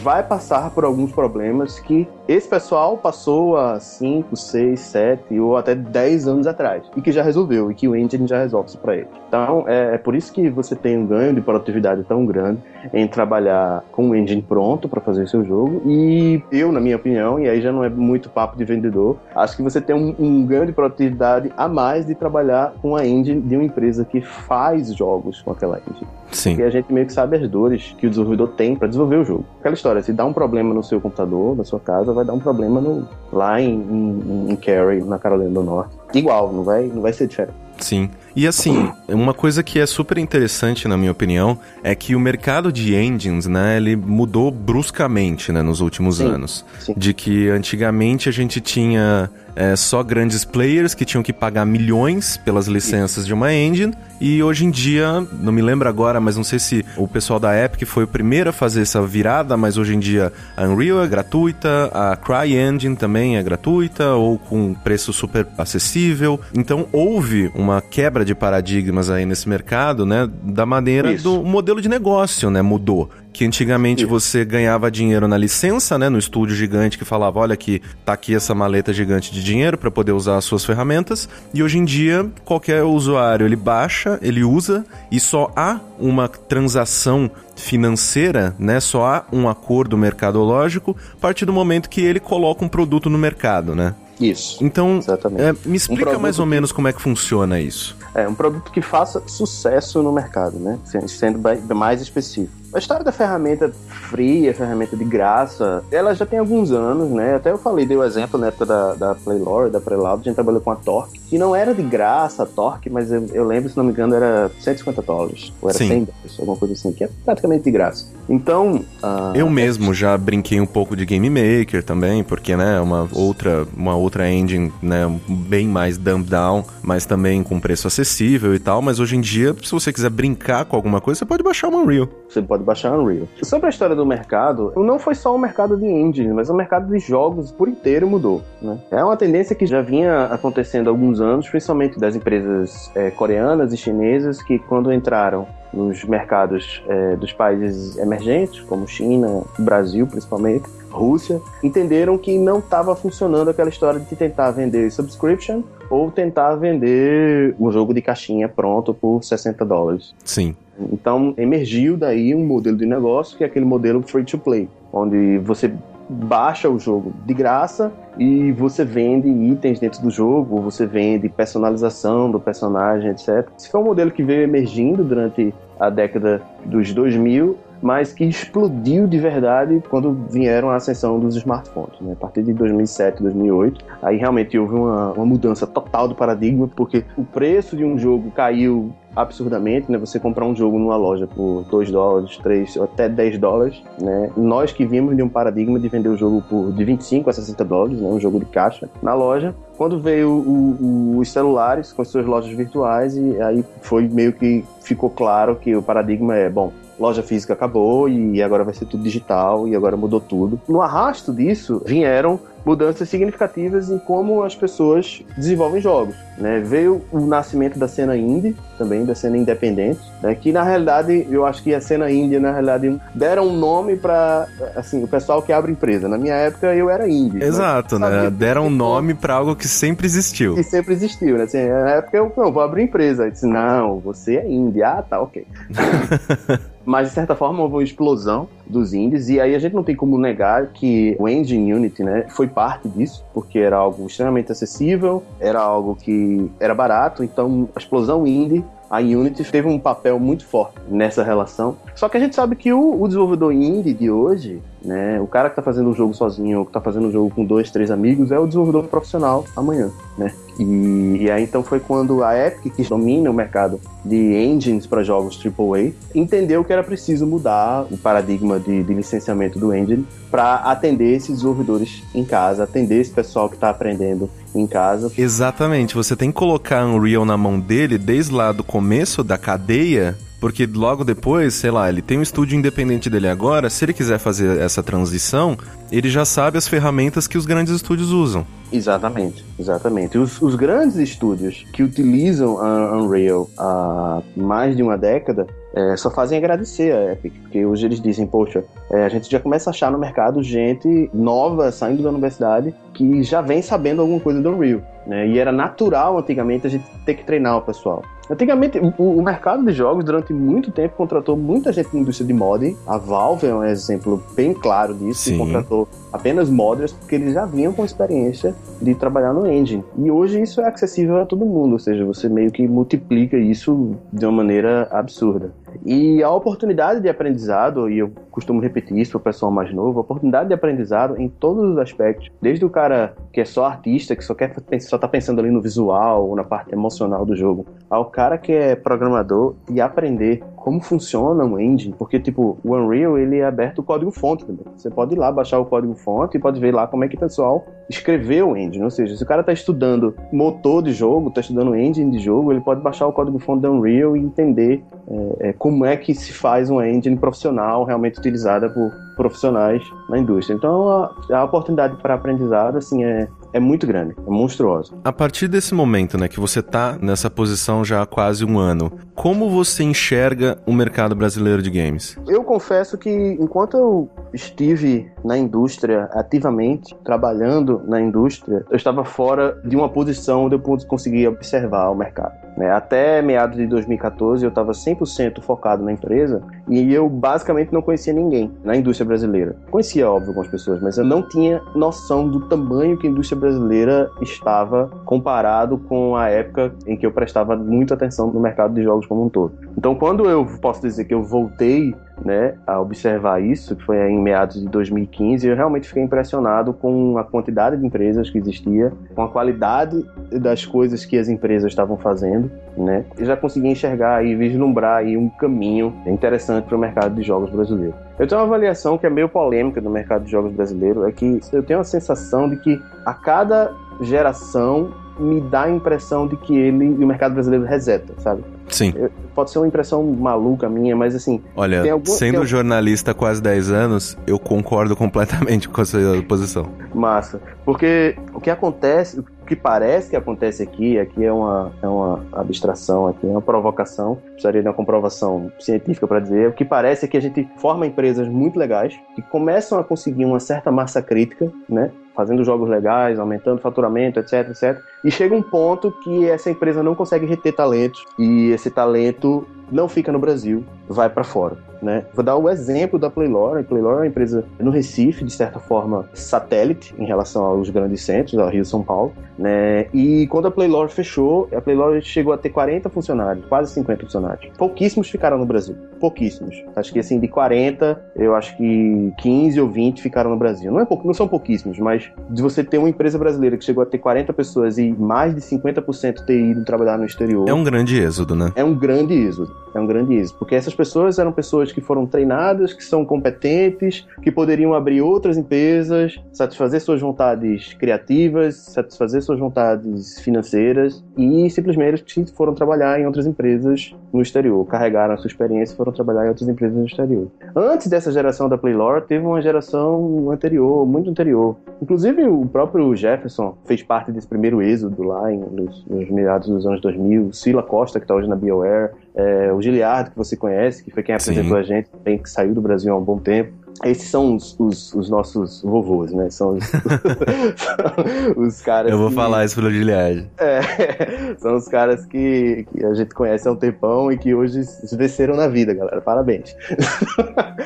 [0.02, 5.74] vai passar por alguns problemas que esse pessoal passou há 5, 6, 7 ou até
[5.74, 8.96] 10 anos atrás e que já resolveu e que o engine já resolve isso para
[8.96, 9.08] ele.
[9.28, 12.60] Então é, é, por isso que você tem um ganho de produtividade tão grande
[12.92, 17.38] em trabalhar com o engine pronto para fazer seu jogo e eu, na minha opinião,
[17.38, 20.46] e aí já não é muito papo de vendedor, acho que você tem um, um
[20.46, 24.92] ganho de produtividade a mais de trabalhar com a engine de uma empresa que faz
[24.94, 26.08] jogos com aquela engine.
[26.32, 26.56] Sim.
[26.56, 29.24] E a gente meio que sabe as dores que o desenvolvedor tem para desenvolver o
[29.24, 29.44] jogo.
[29.60, 32.40] Aquela história, se dá um problema no seu computador, na sua casa, vai dar um
[32.40, 35.96] problema no, lá em, em, em Cary, na Carolina do Norte.
[36.14, 37.65] Igual, não vai, não vai ser diferente.
[37.78, 38.10] Sim.
[38.36, 42.70] E assim, uma coisa que é super interessante, na minha opinião, é que o mercado
[42.70, 46.64] de engines, né, ele mudou bruscamente, né, nos últimos sim, anos.
[46.78, 46.94] Sim.
[46.96, 52.36] De que antigamente a gente tinha é, só grandes players que tinham que pagar milhões
[52.36, 53.26] pelas licenças Isso.
[53.26, 53.94] de uma engine.
[54.20, 57.58] E hoje em dia, não me lembro agora, mas não sei se o pessoal da
[57.58, 61.08] Epic foi o primeiro a fazer essa virada, mas hoje em dia a Unreal é
[61.08, 66.38] gratuita, a CryEngine também é gratuita ou com preço super acessível.
[66.54, 70.28] Então houve uma quebra de paradigmas aí nesse mercado, né?
[70.42, 71.24] Da maneira Isso.
[71.24, 72.62] do modelo de negócio, né?
[72.62, 74.08] Mudou Que antigamente Isso.
[74.08, 76.08] você ganhava dinheiro na licença, né?
[76.08, 79.90] No estúdio gigante que falava, olha aqui, tá aqui essa maleta gigante de dinheiro para
[79.90, 81.28] poder usar as suas ferramentas.
[81.52, 87.30] E hoje em dia, qualquer usuário, ele baixa, ele usa e só há uma transação
[87.56, 88.80] financeira, né?
[88.80, 93.18] Só há um acordo mercadológico a partir do momento que ele coloca um produto no
[93.18, 93.94] mercado, né?
[94.20, 94.64] Isso.
[94.64, 95.00] Então,
[95.38, 96.50] é, me explica um mais ou que...
[96.50, 97.96] menos como é que funciona isso.
[98.14, 100.78] É um produto que faça sucesso no mercado, né?
[101.06, 101.38] Sendo
[101.74, 102.52] mais específico.
[102.76, 103.72] A história da ferramenta
[104.10, 107.36] free, a ferramenta de graça, ela já tem alguns anos, né?
[107.36, 110.34] Até eu falei, dei o exemplo na época da, da Playlore, da Preloud, a gente
[110.34, 113.70] trabalhou com a Torque, que não era de graça a Torque, mas eu, eu lembro,
[113.70, 115.88] se não me engano, era 150 dólares, ou era Sim.
[115.88, 118.08] 100 dólares, alguma coisa assim, que é praticamente de graça.
[118.28, 118.84] Então...
[119.02, 123.66] Uh, eu mesmo já brinquei um pouco de Game Maker também, porque, né, uma outra,
[123.74, 128.82] uma outra engine, né, bem mais dumb down, mas também com preço acessível e tal,
[128.82, 131.78] mas hoje em dia, se você quiser brincar com alguma coisa, você pode baixar uma
[131.78, 132.06] Unreal.
[132.28, 133.26] Você pode baixar Unreal.
[133.42, 136.92] Sobre a história do mercado, não foi só o mercado de engine, mas o mercado
[136.92, 138.42] de jogos por inteiro mudou.
[138.60, 138.78] Né?
[138.90, 143.72] É uma tendência que já vinha acontecendo há alguns anos, principalmente das empresas é, coreanas
[143.72, 150.68] e chinesas, que quando entraram nos mercados é, dos países emergentes, como China, Brasil principalmente,
[150.90, 157.54] Rússia, entenderam que não estava funcionando aquela história de tentar vender subscription ou tentar vender
[157.60, 160.14] um jogo de caixinha pronto por 60 dólares.
[160.24, 160.56] Sim.
[160.92, 165.38] Então emergiu daí um modelo de negócio que é aquele modelo free to play, onde
[165.38, 165.72] você
[166.08, 172.30] baixa o jogo de graça e você vende itens dentro do jogo, você vende personalização
[172.30, 173.48] do personagem, etc.
[173.58, 179.06] Esse foi um modelo que veio emergindo durante a década dos 2000 mas que explodiu
[179.06, 182.00] de verdade quando vieram a ascensão dos smartphones.
[182.00, 182.12] Né?
[182.12, 187.04] A partir de 2007, 2008, aí realmente houve uma, uma mudança total do paradigma, porque
[187.16, 189.96] o preço de um jogo caiu absurdamente, né?
[189.96, 194.30] Você comprar um jogo numa loja por 2 dólares, 3, até 10 dólares, né?
[194.36, 197.64] Nós que vimos de um paradigma de vender o jogo por de 25 a 60
[197.64, 198.06] dólares, né?
[198.06, 199.54] Um jogo de caixa na loja.
[199.78, 204.34] Quando veio o, o, os celulares com as suas lojas virtuais e aí foi meio
[204.34, 208.86] que ficou claro que o paradigma é, bom, loja física acabou e agora vai ser
[208.86, 210.60] tudo digital e agora mudou tudo.
[210.68, 216.16] No arrasto disso vieram mudanças significativas em como as pessoas desenvolvem jogos.
[216.36, 216.58] Né?
[216.58, 220.34] Veio o nascimento da cena indie, também da cena independente, né?
[220.34, 224.48] que na realidade eu acho que a cena indie, na realidade, deram um nome para
[224.74, 226.08] assim, o pessoal que abre empresa.
[226.08, 227.40] Na minha época eu era indie.
[227.40, 228.28] Exato, né?
[228.30, 230.56] Deram um nome para algo que sempre existiu.
[230.56, 231.44] Que sempre existiu, né?
[231.44, 233.26] Assim, na época eu, não, vou abrir empresa.
[233.26, 234.82] Eu disse, não, você é indie.
[234.82, 235.46] Ah, tá, ok.
[236.86, 239.94] mas de certa forma houve uma explosão dos indies e aí a gente não tem
[239.94, 245.22] como negar que o Engine Unity, né, foi parte disso, porque era algo extremamente acessível,
[245.40, 250.46] era algo que era barato, então a explosão indie a Unity teve um papel muito
[250.46, 251.76] forte nessa relação.
[251.94, 255.48] Só que a gente sabe que o, o desenvolvedor indie de hoje, né, o cara
[255.48, 257.90] que está fazendo o jogo sozinho ou que está fazendo o jogo com dois, três
[257.90, 260.32] amigos, é o desenvolvedor profissional amanhã, né?
[260.58, 265.02] E, e aí então foi quando a Epic, que domina o mercado de engines para
[265.02, 270.54] jogos AAA, entendeu que era preciso mudar o paradigma de, de licenciamento do engine para
[270.56, 275.10] atender esses desenvolvedores em casa, atender esse pessoal que está aprendendo em casa.
[275.18, 280.16] Exatamente, você tem que colocar Unreal na mão dele desde lá do começo da cadeia
[280.46, 284.20] porque logo depois, sei lá, ele tem um estúdio independente dele agora, se ele quiser
[284.20, 285.58] fazer essa transição,
[285.90, 288.46] ele já sabe as ferramentas que os grandes estúdios usam.
[288.72, 290.16] Exatamente, exatamente.
[290.16, 296.12] Os, os grandes estúdios que utilizam a Unreal há mais de uma década é, só
[296.12, 299.72] fazem agradecer a Epic, porque hoje eles dizem, poxa, é, a gente já começa a
[299.72, 304.50] achar no mercado gente nova saindo da universidade que já vem sabendo alguma coisa do
[304.50, 304.80] Unreal.
[305.06, 305.28] Né?
[305.28, 308.02] E era natural antigamente a gente ter que treinar o pessoal.
[308.28, 312.32] Antigamente, o, o, mercado de jogos, durante muito tempo, contratou muita gente na indústria de
[312.32, 312.76] modding.
[312.84, 315.30] A Valve é um exemplo bem claro disso.
[315.30, 315.38] Sim.
[315.38, 319.84] contratou apenas modders porque eles já vinham com experiência de trabalhar no engine.
[319.96, 323.92] E hoje isso é acessível a todo mundo, ou seja, você meio que multiplica isso
[324.12, 325.52] de uma maneira absurda.
[325.84, 329.98] E a oportunidade de aprendizado, e eu costumo repetir isso para o pessoal mais novo,
[329.98, 334.14] a oportunidade de aprendizado em todos os aspectos, desde o cara que é só artista,
[334.14, 337.66] que só quer só tá pensando ali no visual ou na parte emocional do jogo,
[337.90, 343.16] ao cara que é programador e aprender como funciona um engine, porque tipo, o Unreal
[343.16, 344.64] ele é aberto o código fonte também.
[344.76, 347.14] Você pode ir lá baixar o código fonte e pode ver lá como é que
[347.14, 351.28] o pessoal escreveu o engine, ou seja, se o cara está estudando motor de jogo,
[351.28, 354.82] está estudando engine de jogo, ele pode baixar o código fonte do Unreal e entender
[355.06, 360.18] é, é, como é que se faz uma engine profissional realmente utilizada por profissionais na
[360.18, 360.56] indústria.
[360.56, 364.94] Então a, a oportunidade para aprendizado assim é, é muito grande, é monstruosa.
[365.02, 368.92] A partir desse momento, né, que você tá nessa posição já há quase um ano,
[369.14, 372.18] como você enxerga o mercado brasileiro de games?
[372.28, 379.58] Eu confesso que enquanto eu estive na indústria ativamente, trabalhando na indústria, eu estava fora
[379.64, 382.45] de uma posição onde eu conseguia observar o mercado.
[382.56, 382.70] Né?
[382.70, 388.12] Até meados de 2014 eu estava 100% focado na empresa e eu basicamente não conhecia
[388.12, 389.56] ninguém na indústria brasileira.
[389.70, 394.10] Conhecia, óbvio, algumas pessoas, mas eu não tinha noção do tamanho que a indústria brasileira
[394.22, 399.06] estava comparado com a época em que eu prestava muita atenção no mercado de jogos
[399.06, 399.52] como um todo.
[399.76, 401.94] Então, quando eu posso dizer que eu voltei
[402.24, 407.18] né, a observar isso, que foi em meados de 2015, eu realmente fiquei impressionado com
[407.18, 411.96] a quantidade de empresas que existia, com a qualidade das coisas que as empresas estavam
[411.96, 413.04] fazendo, né?
[413.18, 417.50] Eu já consegui enxergar e vislumbrar aí um caminho interessante para o mercado de jogos
[417.50, 417.94] brasileiro.
[418.18, 421.40] Eu tenho uma avaliação que é meio polêmica do mercado de jogos brasileiro, é que
[421.52, 426.56] eu tenho a sensação de que a cada geração me dá a impressão de que
[426.56, 428.42] ele e o mercado brasileiro reseta, sabe?
[428.68, 428.92] Sim.
[429.34, 431.42] Pode ser uma impressão maluca minha, mas assim.
[431.54, 432.46] Olha, algum, sendo tem...
[432.46, 436.66] jornalista há quase 10 anos, eu concordo completamente com a sua posição.
[436.94, 437.40] Massa.
[437.64, 442.24] Porque o que acontece, o que parece que acontece aqui, aqui é uma, é uma
[442.32, 446.48] abstração, aqui é uma provocação, precisaria de uma comprovação científica para dizer.
[446.48, 450.24] O que parece é que a gente forma empresas muito legais, que começam a conseguir
[450.24, 451.90] uma certa massa crítica, né?
[452.16, 454.80] fazendo jogos legais, aumentando o faturamento, etc, etc.
[455.04, 459.88] E chega um ponto que essa empresa não consegue reter talentos e esse talento não
[459.88, 461.56] fica no Brasil, vai para fora.
[461.82, 462.06] Né?
[462.14, 463.60] Vou dar o exemplo da Playlore.
[463.60, 468.02] A Playlore é uma empresa no Recife, de certa forma, satélite em relação aos grandes
[468.02, 469.12] centros, ao Rio São Paulo.
[469.38, 469.86] Né?
[469.92, 474.52] E quando a Playlore fechou, a Playlore chegou a ter 40 funcionários, quase 50 funcionários.
[474.56, 475.76] Pouquíssimos ficaram no Brasil.
[476.00, 476.64] Pouquíssimos.
[476.74, 480.72] Acho que assim, de 40, eu acho que 15 ou 20 ficaram no Brasil.
[480.72, 481.00] Não, é pou...
[481.04, 484.32] não são pouquíssimos, mas de você ter uma empresa brasileira que chegou a ter 40
[484.32, 487.48] pessoas e mais de 50% ter ido trabalhar no exterior.
[487.48, 488.52] É um grande êxodo, né?
[488.54, 489.54] É um grande êxodo.
[489.74, 490.38] É um grande êxodo.
[490.38, 495.36] Porque essas pessoas eram pessoas que foram treinadas, que são competentes, que poderiam abrir outras
[495.36, 503.26] empresas, satisfazer suas vontades criativas, satisfazer suas vontades financeiras e simplesmente foram trabalhar em outras
[503.26, 507.28] empresas no exterior, carregaram a sua experiência e foram trabalhar em outras empresas no exterior.
[507.54, 511.56] Antes dessa geração da Playlore, teve uma geração anterior, muito anterior.
[511.82, 516.66] Inclusive, o próprio Jefferson fez parte desse primeiro êxodo lá em, nos, nos meados dos
[516.66, 520.84] anos 2000, Sila Costa, que está hoje na BioWare, é, o Giliardo, que você conhece,
[520.84, 521.58] que foi quem apresentou Sim.
[521.58, 523.65] a gente, bem que saiu do Brasil há um bom tempo.
[523.84, 526.30] Esses são os, os, os, nossos vovôs, né?
[526.30, 526.64] São os,
[528.36, 528.90] os caras.
[528.90, 530.28] Eu vou que, falar isso pelo Gilead.
[530.38, 534.64] É, são os caras que, que a gente conhece há um tempão e que hoje
[534.64, 536.00] se venceram na vida, galera.
[536.00, 536.54] Parabéns.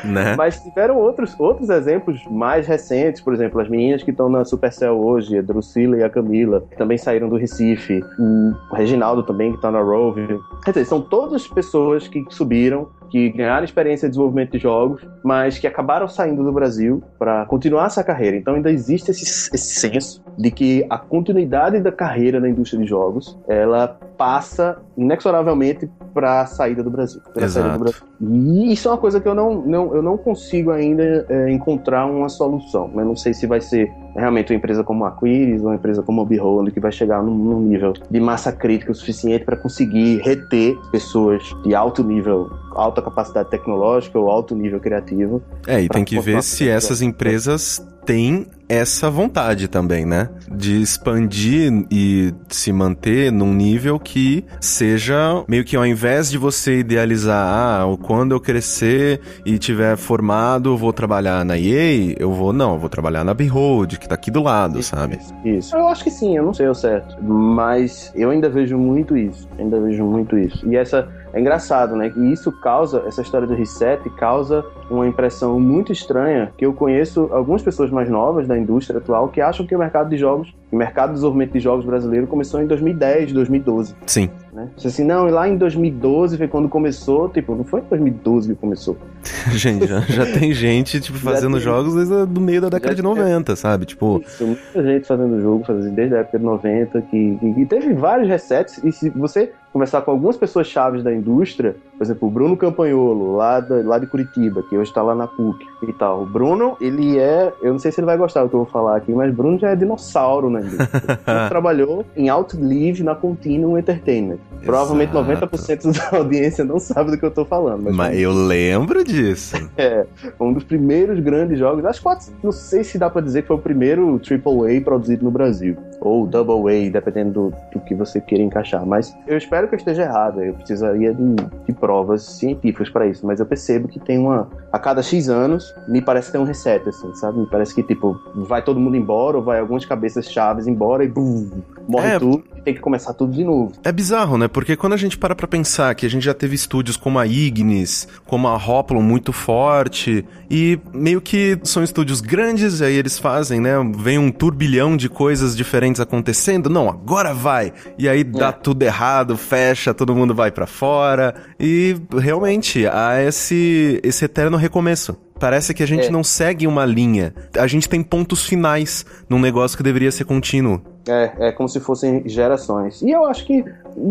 [0.05, 0.35] Né?
[0.35, 4.99] Mas tiveram outros, outros exemplos mais recentes, por exemplo, as meninas que estão na Supercell
[4.99, 9.57] hoje, a Drusila e a Camila, que também saíram do Recife, o Reginaldo também, que
[9.59, 10.27] está na Rove.
[10.65, 15.59] Quer dizer, são todas pessoas que subiram que ganharam experiência de desenvolvimento de jogos, mas
[15.59, 18.37] que acabaram saindo do Brasil para continuar essa carreira.
[18.37, 22.89] Então ainda existe esse, esse senso de que a continuidade da carreira na indústria de
[22.89, 27.21] jogos, ela passa inexoravelmente para a saída do Brasil.
[27.37, 27.79] Exato.
[27.79, 28.03] Do Brasil.
[28.21, 32.07] E isso é uma coisa que eu não, não, eu não consigo ainda é, encontrar
[32.07, 32.91] uma solução.
[32.95, 36.03] Eu não sei se vai ser realmente uma empresa como a Aquiris ou uma empresa
[36.03, 39.57] como a Behold que vai chegar num, num nível de massa crítica o suficiente para
[39.57, 42.51] conseguir reter pessoas de alto nível,
[42.81, 45.43] alta capacidade tecnológica ou alto nível criativo.
[45.67, 50.29] É, e tem que ver se essas empresas têm essa vontade também, né?
[50.51, 56.79] De expandir e se manter num nível que seja meio que ao invés de você
[56.79, 62.75] idealizar, ah, quando eu crescer e tiver formado, vou trabalhar na EA, eu vou, não,
[62.75, 65.19] eu vou trabalhar na Behold, que tá aqui do lado, isso, sabe?
[65.19, 65.77] Isso, isso.
[65.77, 69.49] Eu acho que sim, eu não sei o certo, mas eu ainda vejo muito isso,
[69.59, 70.67] ainda vejo muito isso.
[70.69, 72.13] E essa é engraçado, né?
[72.17, 77.29] E isso causa, essa história do reset causa uma impressão muito estranha, que eu conheço
[77.31, 80.77] algumas pessoas mais novas da indústria atual que acham que o mercado de jogos, o
[80.77, 83.95] mercado de desenvolvimento de jogos brasileiro começou em 2010, 2012.
[84.07, 84.31] Sim.
[84.53, 84.69] Né?
[84.85, 88.61] Assim, não, e lá em 2012 foi quando começou, tipo, não foi em 2012 que
[88.61, 88.97] começou.
[89.53, 93.03] gente, já, já, tem gente, tipo, fazendo tem, jogos desde o meio da década de
[93.03, 93.87] 90, sabe?
[93.87, 94.21] Tipo...
[94.27, 97.95] Isso, muita gente fazendo jogo, fazendo desde a época de 90, que, que, que teve
[97.95, 102.31] vários resets, e se você conversar com algumas pessoas chaves da indústria, por exemplo, o
[102.31, 106.23] Bruno Campanholo, lá, da, lá de Curitiba, que hoje está lá na PUC e tal.
[106.23, 108.73] O Bruno, ele é, eu não sei se ele vai gostar do que eu vou
[108.73, 110.89] falar aqui, mas Bruno já é dinossauro na indústria.
[111.27, 114.39] ele trabalhou em Outlive na Continuum Entertainment.
[114.53, 114.65] Exato.
[114.65, 117.85] Provavelmente 90% da audiência não sabe do que eu tô falando.
[117.85, 119.57] Mas, mas eu lembro disso.
[119.77, 120.07] é,
[120.39, 123.57] um dos primeiros grandes jogos, acho que não sei se dá para dizer que foi
[123.57, 128.43] o primeiro AAA produzido no Brasil, ou Double A, dependendo do, do que você queira
[128.43, 128.85] encaixar.
[128.87, 131.37] Mas eu espero que eu esteja errado, eu precisaria de,
[131.67, 134.49] de provas científicas para isso, mas eu percebo que tem uma.
[134.73, 137.41] A cada X anos, me parece ter um reset, assim, sabe?
[137.41, 141.09] Me parece que, tipo, vai todo mundo embora, ou vai algumas cabeças chaves embora e
[141.09, 143.73] bum, morre é, tudo tem que começar tudo de novo.
[143.83, 144.49] É bizarro, né?
[144.49, 147.27] Porque quando a gente para pra pensar que a gente já teve estúdios como a
[147.27, 153.61] Ignis, como a Hoplon muito forte, e meio que são estúdios grandes, aí eles fazem,
[153.61, 153.73] né?
[153.99, 156.69] Vem um turbilhão de coisas diferentes acontecendo.
[156.69, 157.73] Não, agora vai!
[157.99, 158.53] E aí dá é.
[158.53, 161.35] tudo errado, fecha, todo mundo vai para fora.
[161.59, 165.17] E realmente há esse, esse eterno recomeço.
[165.41, 166.11] Parece que a gente é.
[166.11, 167.33] não segue uma linha.
[167.57, 170.83] A gente tem pontos finais num negócio que deveria ser contínuo.
[171.09, 173.01] É, é como se fossem gerações.
[173.01, 173.65] E eu acho que,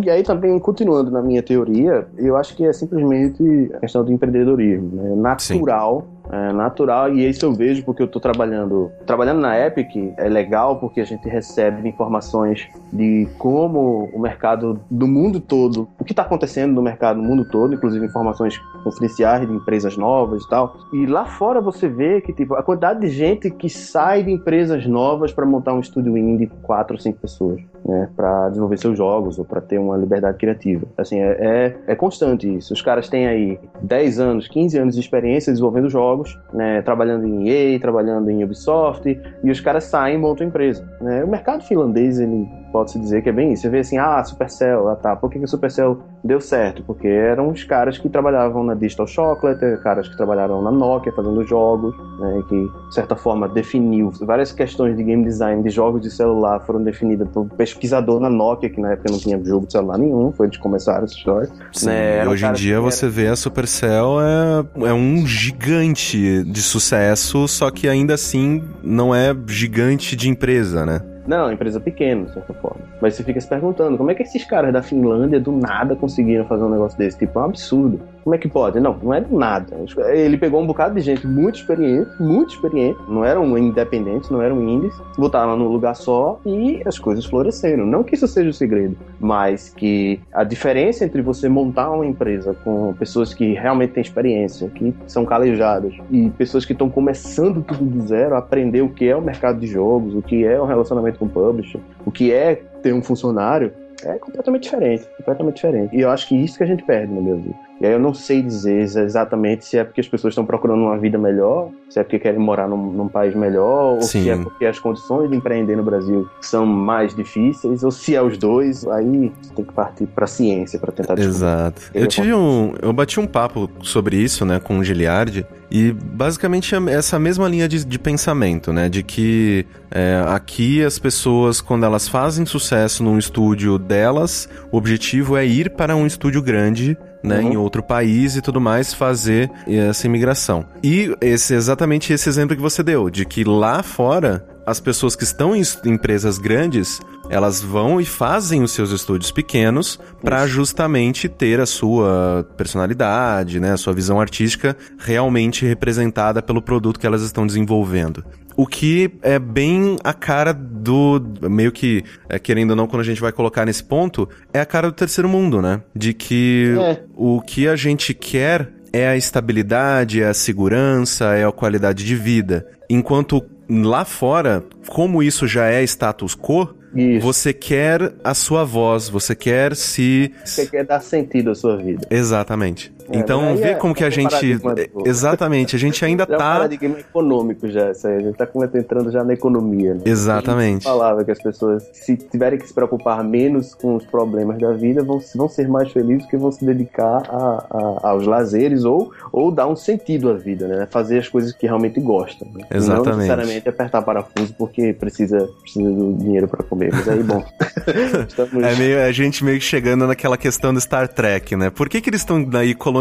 [0.04, 4.12] e aí também continuando na minha teoria, eu acho que é simplesmente a questão do
[4.12, 4.90] empreendedorismo.
[4.96, 5.16] Né?
[5.16, 6.02] Natural.
[6.02, 8.92] Sim é natural e isso eu vejo porque eu estou trabalhando.
[9.06, 15.08] Trabalhando na Epic é legal porque a gente recebe informações de como o mercado do
[15.08, 19.54] mundo todo o que está acontecendo no mercado no mundo todo inclusive informações confidenciais de
[19.54, 20.78] empresas novas e tal.
[20.94, 24.86] E lá fora você vê que tipo a quantidade de gente que sai de empresas
[24.86, 29.40] novas para montar um estúdio indie quatro ou cinco pessoas né, para desenvolver seus jogos
[29.40, 30.86] ou para ter uma liberdade criativa.
[30.98, 32.74] Assim, é, é, é, constante isso.
[32.74, 37.50] Os caras têm aí 10 anos, 15 anos de experiência desenvolvendo jogos, né, trabalhando em
[37.50, 40.88] EA, trabalhando em Ubisoft, e os caras saem e montam empresa.
[41.02, 41.24] Né?
[41.24, 43.64] O mercado finlandês, ele pode-se dizer que é bem isso.
[43.64, 46.84] Você vê assim, ah, Supercell, ah, tá, por que, que Supercell deu certo?
[46.84, 51.44] Porque eram os caras que trabalhavam na Digital Chocolate, caras que trabalharam na Nokia fazendo
[51.44, 52.56] jogos, né, que,
[52.88, 57.28] de certa forma, definiu várias questões de game design de jogos de celular foram definidas
[57.30, 60.50] por um pesquisador na Nokia, que na época não tinha jogo de celular nenhum, foi
[60.50, 61.50] de começar essa história.
[61.72, 67.48] Sim, né, hoje em dia você vê a Supercell é, é um gigante de sucesso,
[67.48, 71.02] só que ainda assim não é gigante de empresa, né?
[71.28, 72.82] Não, empresa pequena, de certa forma.
[73.02, 76.46] Mas você fica se perguntando, como é que esses caras da Finlândia do nada conseguiram
[76.46, 77.18] fazer um negócio desse?
[77.18, 78.02] Tipo, é um absurdo.
[78.30, 78.80] Como é que pode?
[78.80, 79.76] Não, não é nada.
[80.14, 84.62] Ele pegou um bocado de gente muito experiente, muito experiente, não eram independentes, não eram
[84.62, 87.88] indies, botaram num lugar só e as coisas floresceram.
[87.88, 92.56] Não que isso seja o segredo, mas que a diferença entre você montar uma empresa
[92.64, 97.84] com pessoas que realmente têm experiência, que são calejadas, e pessoas que estão começando tudo
[97.84, 101.18] do zero, aprender o que é o mercado de jogos, o que é o relacionamento
[101.18, 103.74] com o publisher, o que é ter um funcionário,
[104.04, 105.96] é completamente diferente, completamente diferente.
[105.96, 107.56] E eu acho que isso que a gente perde no Brasil.
[107.82, 110.98] E aí eu não sei dizer exatamente se é porque as pessoas estão procurando uma
[110.98, 114.24] vida melhor, se é porque querem morar num, num país melhor, ou Sim.
[114.24, 118.22] se é porque as condições de empreender no Brasil são mais difíceis, ou se é
[118.22, 121.38] os dois, aí tem que partir para a ciência para tentar descobrir.
[121.38, 121.82] Exato.
[121.94, 126.76] Eu tive um, eu bati um papo sobre isso, né, com o Giliardi, e basicamente
[126.76, 131.86] é essa mesma linha de, de pensamento, né, de que é, aqui as pessoas quando
[131.86, 137.40] elas fazem sucesso num estúdio delas, o objetivo é ir para um estúdio grande né,
[137.40, 137.54] uhum.
[137.54, 140.66] em outro país e tudo mais, fazer essa imigração.
[140.84, 145.24] E esse exatamente esse exemplo que você deu, de que lá fora as pessoas que
[145.24, 147.00] estão em empresas grandes,
[147.30, 153.74] elas vão e fazem os seus estúdios pequenos para justamente ter a sua personalidade, né,
[153.74, 158.24] a sua visão artística realmente representada pelo produto que elas estão desenvolvendo.
[158.56, 161.22] O que é bem a cara do.
[161.50, 164.66] Meio que, é, querendo ou não, quando a gente vai colocar nesse ponto, é a
[164.66, 165.82] cara do terceiro mundo, né?
[165.96, 167.04] De que é.
[167.16, 172.16] o que a gente quer é a estabilidade, é a segurança, é a qualidade de
[172.16, 172.68] vida.
[172.90, 177.26] Enquanto lá fora, como isso já é status quo, isso.
[177.26, 180.34] Você quer a sua voz, você quer se.
[180.44, 182.08] Você quer dar sentido à sua vida.
[182.10, 182.92] Exatamente.
[183.12, 184.60] É, então, vê é, como que a gente.
[185.06, 186.46] Exatamente, a gente ainda já tá.
[186.46, 188.18] É um paradigma econômico já, isso aí.
[188.18, 189.96] A gente tá entrando já na economia.
[189.96, 190.02] Né?
[190.06, 190.88] Exatamente.
[190.88, 194.72] A falava que as pessoas, se tiverem que se preocupar menos com os problemas da
[194.74, 197.66] vida, vão, vão ser mais felizes que vão se dedicar a,
[198.04, 200.88] a, aos lazeres ou, ou dar um sentido à vida, né?
[200.90, 202.48] Fazer as coisas que realmente gostam.
[202.54, 202.66] Né?
[202.72, 203.10] Exatamente.
[203.10, 206.92] Não necessariamente apertar parafuso porque precisa, precisa do dinheiro para comer.
[206.94, 207.44] Mas aí, bom.
[208.28, 208.64] Estamos...
[208.64, 211.70] É meio a gente meio que chegando naquela questão do Star Trek, né?
[211.70, 212.99] Por que, que eles estão aí colonizando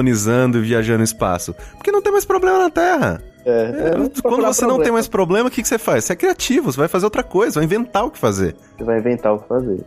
[0.58, 1.54] e viajando no espaço?
[1.76, 3.22] Porque não tem mais problema na Terra.
[3.48, 6.04] É, é, quando você não tem mais problema, o que, que você faz?
[6.04, 8.54] Você é criativo, você vai fazer outra coisa, vai inventar o que fazer.
[8.76, 9.78] Você vai inventar o que fazer.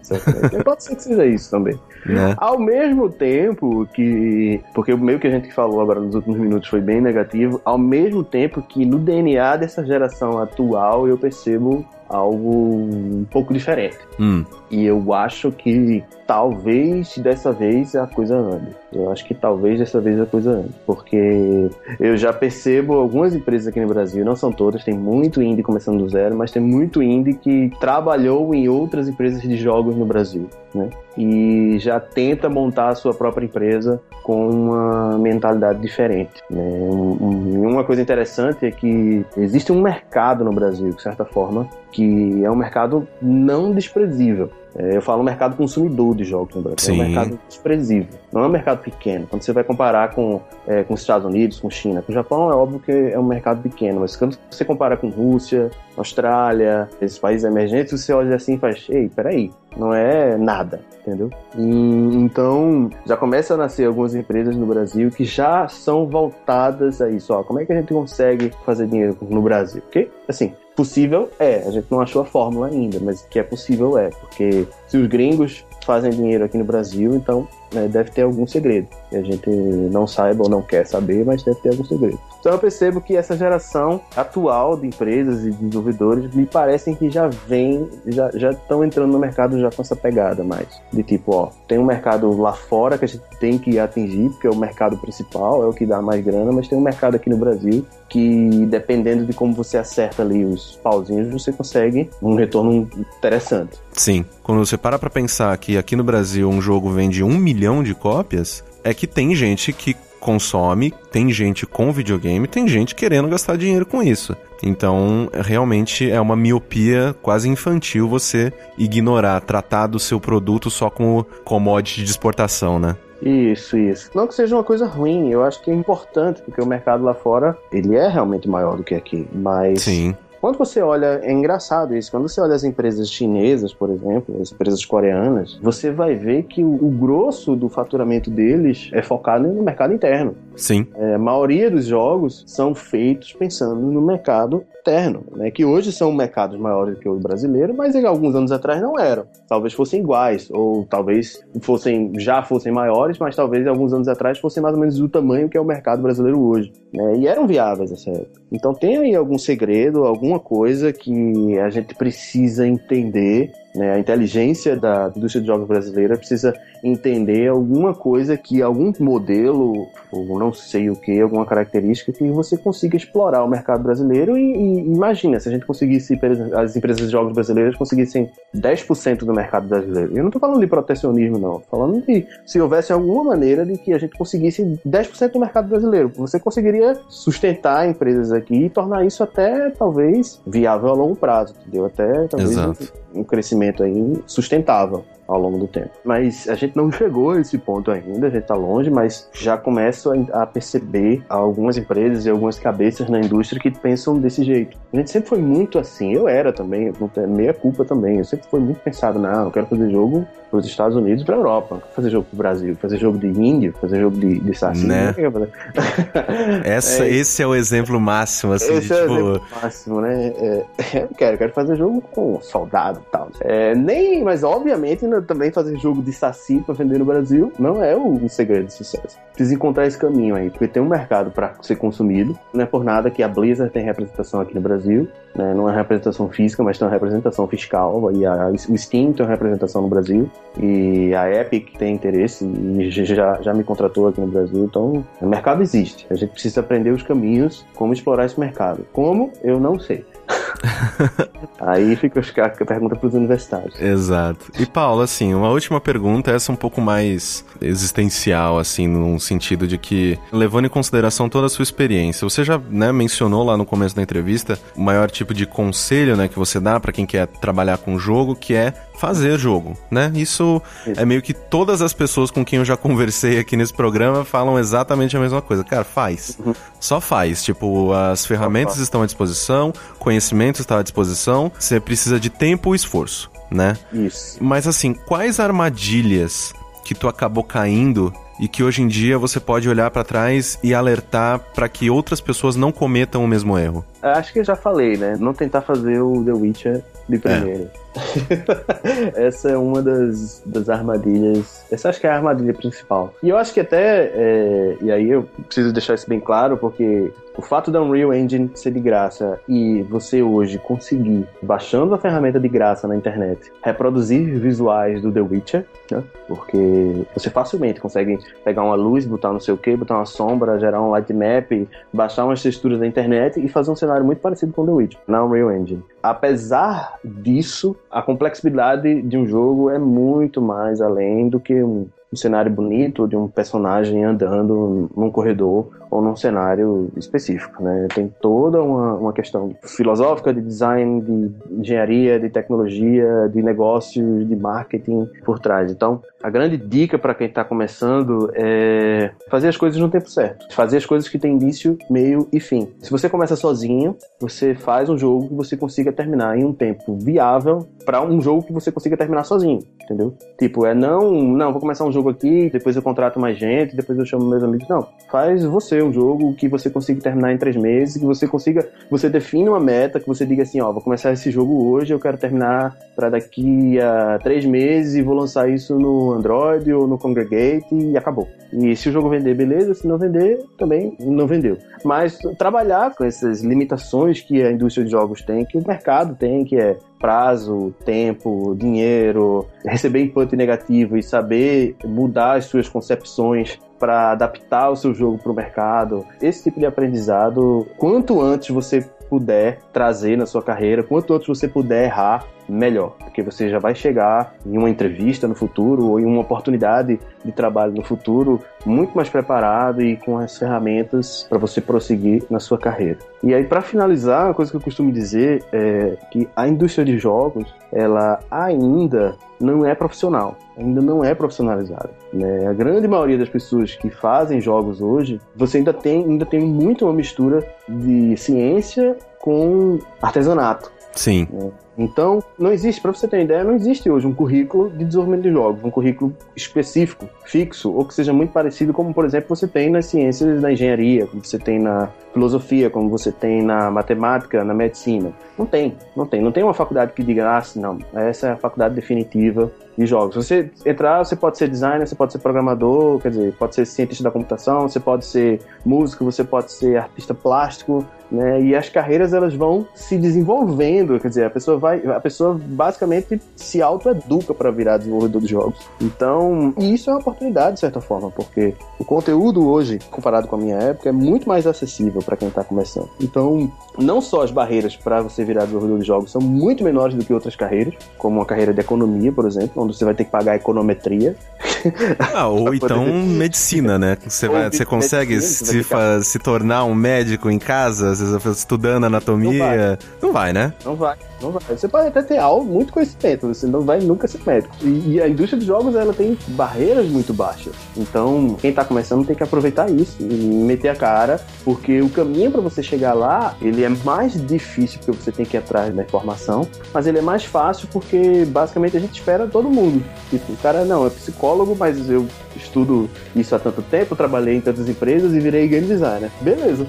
[0.65, 1.79] Pode ser que seja isso também.
[2.05, 2.33] Né?
[2.37, 4.59] Ao mesmo tempo que.
[4.73, 7.77] Porque o meio que a gente falou agora nos últimos minutos foi bem negativo, ao
[7.77, 13.97] mesmo tempo que no DNA dessa geração atual eu percebo algo um pouco diferente.
[14.19, 14.43] Hum.
[14.71, 18.80] E eu acho que talvez dessa vez a coisa ande.
[18.93, 20.69] Eu acho que talvez dessa vez a coisa ande.
[20.85, 21.69] Porque
[21.99, 25.99] eu já percebo algumas empresas aqui no Brasil, não são todas, tem muito indie começando
[25.99, 30.49] do zero, mas tem muito indie que trabalhou em outras empresas de jogos no Brasil.
[30.73, 30.89] Né?
[31.17, 36.41] E já tenta montar a sua própria empresa com uma mentalidade diferente.
[36.49, 36.61] Né?
[36.61, 42.43] Um, uma coisa interessante é que existe um mercado no Brasil, de certa forma, que
[42.43, 44.49] é um mercado não desprezível.
[44.75, 46.77] É, eu falo mercado consumidor de jogos no Brasil.
[46.79, 46.91] Sim.
[46.91, 48.19] É um mercado desprezível.
[48.31, 49.27] Não é um mercado pequeno.
[49.27, 52.49] Quando você vai comparar com, é, com os Estados Unidos, com China, com o Japão,
[52.49, 54.01] é óbvio que é um mercado pequeno.
[54.01, 58.87] Mas quando você compara com Rússia, Austrália, esses países emergentes, você olha assim e faz:
[58.89, 61.29] ei, peraí, não é nada, entendeu?
[61.57, 67.09] E, então, já começa a nascer algumas empresas no Brasil que já são voltadas a
[67.09, 67.33] isso.
[67.33, 69.81] Ó, como é que a gente consegue fazer dinheiro no Brasil?
[69.81, 73.97] Porque, assim, Possível é, a gente não achou a fórmula ainda, mas que é possível
[73.97, 78.45] é, porque se os gringos fazem dinheiro aqui no Brasil, então né, deve ter algum
[78.45, 78.87] segredo.
[79.09, 82.19] Que a gente não saiba ou não quer saber, mas deve ter algum segredo.
[82.41, 87.29] Então eu percebo que essa geração atual de empresas e desenvolvedores me parecem que já
[87.47, 90.81] vem, já, já estão entrando no mercado já com essa pegada mais.
[90.91, 94.47] De tipo, ó, tem um mercado lá fora que a gente tem que atingir, porque
[94.47, 97.29] é o mercado principal, é o que dá mais grana, mas tem um mercado aqui
[97.29, 102.89] no Brasil que, dependendo de como você acerta ali os pauzinhos, você consegue um retorno
[102.97, 103.79] interessante.
[103.93, 104.25] Sim.
[104.41, 107.93] Quando você para pra pensar que aqui no Brasil um jogo vende um milhão de
[107.93, 113.57] cópias, é que tem gente que consome, tem gente com videogame, tem gente querendo gastar
[113.57, 114.37] dinheiro com isso.
[114.63, 121.25] Então, realmente é uma miopia quase infantil você ignorar, tratar do seu produto só como
[121.43, 122.95] commodity de exportação, né?
[123.21, 124.09] Isso, isso.
[124.13, 127.13] Não que seja uma coisa ruim, eu acho que é importante, porque o mercado lá
[127.13, 129.81] fora, ele é realmente maior do que aqui, mas...
[129.81, 130.15] Sim.
[130.41, 134.51] Quando você olha, é engraçado isso, quando você olha as empresas chinesas, por exemplo, as
[134.51, 139.93] empresas coreanas, você vai ver que o, grosso do faturamento deles é focado no mercado
[139.93, 140.35] interno.
[140.55, 140.87] Sim.
[140.95, 145.51] É, a maioria dos jogos são feitos pensando no mercado interno, né?
[145.51, 149.25] Que hoje são mercados maiores que o brasileiro, mas alguns anos atrás não eram.
[149.47, 154.61] Talvez fossem iguais, ou talvez fossem já fossem maiores, mas talvez alguns anos atrás fossem
[154.61, 156.73] mais ou menos do tamanho que é o mercado brasileiro hoje.
[156.91, 157.17] Né?
[157.17, 158.40] E eram viáveis nessa época.
[158.51, 163.93] Então tem aí algum segredo, alguma coisa que a gente precisa entender né?
[163.93, 166.53] A inteligência da indústria de jogos brasileira precisa
[166.83, 172.57] entender alguma coisa que, algum modelo, ou não sei o que, alguma característica que você
[172.57, 176.19] consiga explorar o mercado brasileiro e, e imagina se a gente conseguisse,
[176.55, 180.11] as empresas de jogos brasileiras conseguissem 10% do mercado brasileiro.
[180.11, 181.61] Eu não estou falando de protecionismo, não.
[181.69, 186.11] falando de se houvesse alguma maneira de que a gente conseguisse 10% do mercado brasileiro.
[186.15, 191.85] Você conseguiria sustentar empresas aqui e tornar isso até, talvez, viável a longo prazo, entendeu?
[191.85, 195.91] Até, talvez, um, um crescimento aí sustentável ao longo do tempo.
[196.03, 199.57] Mas a gente não chegou a esse ponto ainda, a gente está longe, mas já
[199.57, 204.77] começo a, perceber algumas empresas e algumas cabeças na indústria que pensam desse jeito.
[204.93, 206.91] A gente sempre foi muito assim, eu era também,
[207.29, 210.65] meia culpa também, eu sempre fui muito pensado, não, eu quero fazer jogo para os
[210.65, 213.73] Estados Unidos e para a Europa, fazer jogo para o Brasil, fazer jogo de índio,
[213.79, 214.85] fazer jogo de, de saci.
[214.85, 215.15] Né?
[216.65, 219.13] Essa, é, esse é o exemplo máximo, assim, esse de, é tipo...
[219.13, 220.27] o exemplo máximo, né?
[220.35, 220.65] É,
[221.03, 223.29] eu quero, eu quero fazer jogo com soldado e tal.
[223.39, 227.95] É, nem, mas obviamente também fazer jogo de saci para vender no Brasil não é
[227.95, 229.17] o segredo de sucesso.
[229.33, 232.37] Precisa encontrar esse caminho aí, porque tem um mercado para ser consumido.
[232.53, 235.53] Não é por nada que a Blizzard tem representação aqui no Brasil, né?
[235.53, 238.11] não é representação física, mas tem uma representação fiscal.
[238.11, 240.29] E a, o Steam tem uma representação no Brasil.
[240.59, 244.63] E a Epic tem interesse e já, já me contratou aqui no Brasil.
[244.63, 246.05] Então, o mercado existe.
[246.09, 248.85] A gente precisa aprender os caminhos, como explorar esse mercado.
[248.91, 249.31] Como?
[249.43, 250.05] Eu não sei.
[251.59, 253.79] Aí fica a pergunta para os universitários.
[253.79, 254.51] Exato.
[254.59, 259.77] E Paulo, assim, uma última pergunta, essa um pouco mais existencial, assim, num sentido de
[259.77, 263.95] que, levando em consideração toda a sua experiência, você já né, mencionou lá no começo
[263.95, 267.77] da entrevista o maior tipo de conselho né, que você dá para quem quer trabalhar
[267.77, 270.11] com jogo, que é fazer jogo, né?
[270.15, 273.73] Isso, Isso, é meio que todas as pessoas com quem eu já conversei aqui nesse
[273.73, 275.63] programa falam exatamente a mesma coisa.
[275.63, 276.37] Cara, faz.
[276.43, 276.53] Uhum.
[276.79, 277.43] Só faz.
[277.43, 282.75] Tipo, as ferramentas estão à disposição, conhecimento está à disposição, você precisa de tempo e
[282.75, 283.77] esforço, né?
[283.93, 284.37] Isso.
[284.41, 286.53] Mas assim, quais armadilhas
[286.83, 290.73] que tu acabou caindo e que hoje em dia você pode olhar para trás e
[290.73, 293.85] alertar para que outras pessoas não cometam o mesmo erro?
[294.01, 295.15] Acho que eu já falei, né?
[295.19, 297.69] Não tentar fazer o The Witcher de primeiro.
[297.77, 297.81] É.
[299.27, 301.65] essa é uma das, das armadilhas.
[301.71, 303.13] Essa acho que é a armadilha principal.
[303.21, 304.11] E eu acho que até.
[304.13, 308.49] É, e aí eu preciso deixar isso bem claro, porque o fato da Unreal Engine
[308.55, 314.39] ser de graça e você hoje conseguir, baixando a ferramenta de graça na internet, reproduzir
[314.39, 316.03] visuais do The Witcher, né?
[316.27, 320.59] porque você facilmente consegue pegar uma luz, botar não sei o que, botar uma sombra,
[320.59, 321.51] gerar um light map,
[321.91, 325.23] baixar umas texturas da internet e fazer um cenário muito parecido com The Witcher na
[325.23, 325.83] Unreal Engine.
[326.01, 332.15] Apesar disso, a complexidade de um jogo é muito mais além do que um, um
[332.15, 337.87] cenário bonito de um personagem andando num corredor ou num cenário específico, né?
[337.93, 344.35] Tem toda uma, uma questão filosófica de design, de engenharia, de tecnologia, de negócios, de
[344.35, 345.69] marketing por trás.
[345.69, 350.53] Então, a grande dica para quem está começando é fazer as coisas no tempo certo.
[350.53, 352.69] Fazer as coisas que têm início, meio e fim.
[352.79, 356.97] Se você começa sozinho, você faz um jogo que você consiga terminar em um tempo
[356.97, 360.15] viável para um jogo que você consiga terminar sozinho, entendeu?
[360.39, 363.97] Tipo, é não, não, vou começar um jogo aqui, depois eu contrato mais gente, depois
[363.97, 364.67] eu chamo meus amigos.
[364.69, 368.67] Não, faz você um jogo que você consiga terminar em três meses, que você consiga,
[368.89, 371.99] você define uma meta, que você diga assim, ó, vou começar esse jogo hoje, eu
[371.99, 376.97] quero terminar para daqui a três meses e vou lançar isso no Android ou no
[376.97, 378.27] Congregate e acabou.
[378.53, 381.57] E se o jogo vender, beleza, se não vender, também não vendeu.
[381.83, 386.43] Mas trabalhar com essas limitações que a indústria de jogos tem, que o mercado tem,
[386.43, 394.11] que é prazo, tempo, dinheiro, receber input negativo e saber mudar as suas concepções para
[394.11, 396.05] adaptar o seu jogo para o mercado.
[396.21, 401.47] Esse tipo de aprendizado, quanto antes você puder trazer na sua carreira, quanto antes você
[401.47, 406.05] puder errar, melhor, porque você já vai chegar em uma entrevista no futuro ou em
[406.05, 411.61] uma oportunidade de trabalho no futuro muito mais preparado e com as ferramentas para você
[411.61, 412.99] prosseguir na sua carreira.
[413.23, 416.97] E aí para finalizar, uma coisa que eu costumo dizer é que a indústria de
[416.97, 421.91] jogos, ela ainda não é profissional, ainda não é profissionalizada.
[422.13, 422.47] Né?
[422.47, 426.85] A grande maioria das pessoas que fazem jogos hoje, você ainda tem, ainda tem muito
[426.85, 430.71] uma mistura de ciência com artesanato.
[430.93, 431.27] Sim.
[431.31, 431.51] Né?
[431.77, 435.23] Então, não existe, para você ter uma ideia, não existe hoje um currículo de desenvolvimento
[435.23, 439.47] de jogos, um currículo específico, fixo, ou que seja muito parecido como, por exemplo, você
[439.47, 444.43] tem nas ciências da engenharia, como você tem na filosofia, como você tem na matemática,
[444.43, 445.11] na medicina.
[445.37, 446.21] Não tem, não tem.
[446.21, 450.15] Não tem uma faculdade que diga, ah, não, essa é a faculdade definitiva de jogos.
[450.15, 454.03] Você entrar, você pode ser designer, você pode ser programador, quer dizer, pode ser cientista
[454.03, 458.41] da computação, você pode ser músico, você pode ser artista plástico, né?
[458.41, 463.21] E as carreiras elas vão se desenvolvendo, quer dizer, a pessoa vai, a pessoa basicamente
[463.35, 465.59] se autoeduca para virar desenvolvedor de jogos.
[465.79, 470.35] Então, e isso é uma oportunidade de certa forma, porque o conteúdo hoje, comparado com
[470.35, 472.89] a minha época, é muito mais acessível para quem está começando.
[472.99, 477.05] Então, não só as barreiras para você virar desenvolvedor de jogos são muito menores do
[477.05, 480.11] que outras carreiras, como uma carreira de economia, por exemplo, onde você vai ter que
[480.11, 481.15] pagar econometria.
[482.15, 482.91] Ah, ou então poder...
[482.91, 483.95] medicina, né?
[484.03, 486.01] Você, vai, você consegue medicina, se, ficar...
[486.01, 487.93] se tornar um médico em casa,
[488.31, 489.31] estudando anatomia.
[489.31, 490.53] Não vai, não vai né?
[490.65, 490.97] Não vai.
[491.21, 491.41] Não vai.
[491.57, 494.55] Você pode até ter algo, muito conhecimento, você não vai nunca ser médico.
[494.61, 497.53] E, e, a indústria de jogos, ela tem barreiras muito baixas.
[497.77, 502.31] Então, quem tá começando tem que aproveitar isso e meter a cara, porque o caminho
[502.31, 505.83] para você chegar lá, ele é mais difícil porque você tem que ir atrás da
[505.83, 509.83] informação, mas ele é mais fácil porque basicamente a gente espera todo mundo.
[510.09, 514.41] Tipo, o cara não, é psicólogo, mas eu estudo isso há tanto tempo, trabalhei em
[514.41, 516.11] tantas empresas e virei game designer.
[516.21, 516.65] Beleza.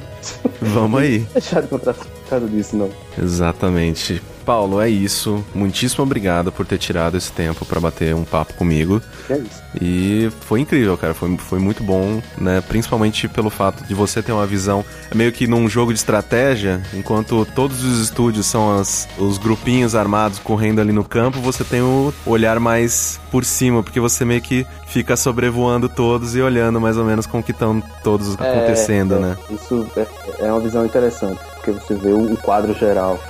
[0.61, 1.21] Vamos aí.
[1.33, 2.91] Deixar de contratar disso, não.
[3.21, 4.23] Exatamente.
[4.45, 5.45] Paulo, é isso.
[5.55, 9.01] Muitíssimo obrigado por ter tirado esse tempo para bater um papo comigo.
[9.31, 9.63] É isso.
[9.81, 11.15] E foi incrível, cara.
[11.15, 12.61] Foi, foi muito bom, né?
[12.61, 14.85] Principalmente pelo fato de você ter uma visão.
[15.11, 19.95] É meio que num jogo de estratégia, enquanto todos os estúdios são as, os grupinhos
[19.95, 24.43] armados correndo ali no campo, você tem o olhar mais por cima, porque você meio
[24.43, 25.17] que fica
[25.53, 29.37] sobrevoando todos e olhando mais ou menos como que estão todos é, acontecendo, é, né?
[29.51, 30.07] Isso é,
[30.47, 33.21] é uma visão interessante, porque você vê o quadro geral.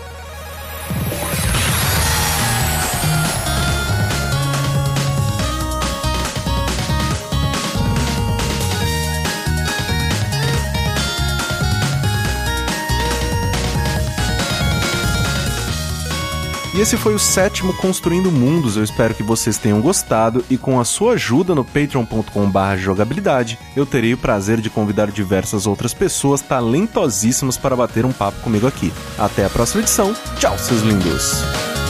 [16.75, 18.77] E esse foi o sétimo Construindo Mundos.
[18.77, 23.85] Eu espero que vocês tenham gostado e com a sua ajuda no patreon.com.br jogabilidade, eu
[23.85, 28.91] terei o prazer de convidar diversas outras pessoas talentosíssimas para bater um papo comigo aqui.
[29.19, 30.15] Até a próxima edição.
[30.39, 31.82] Tchau, seus lindos!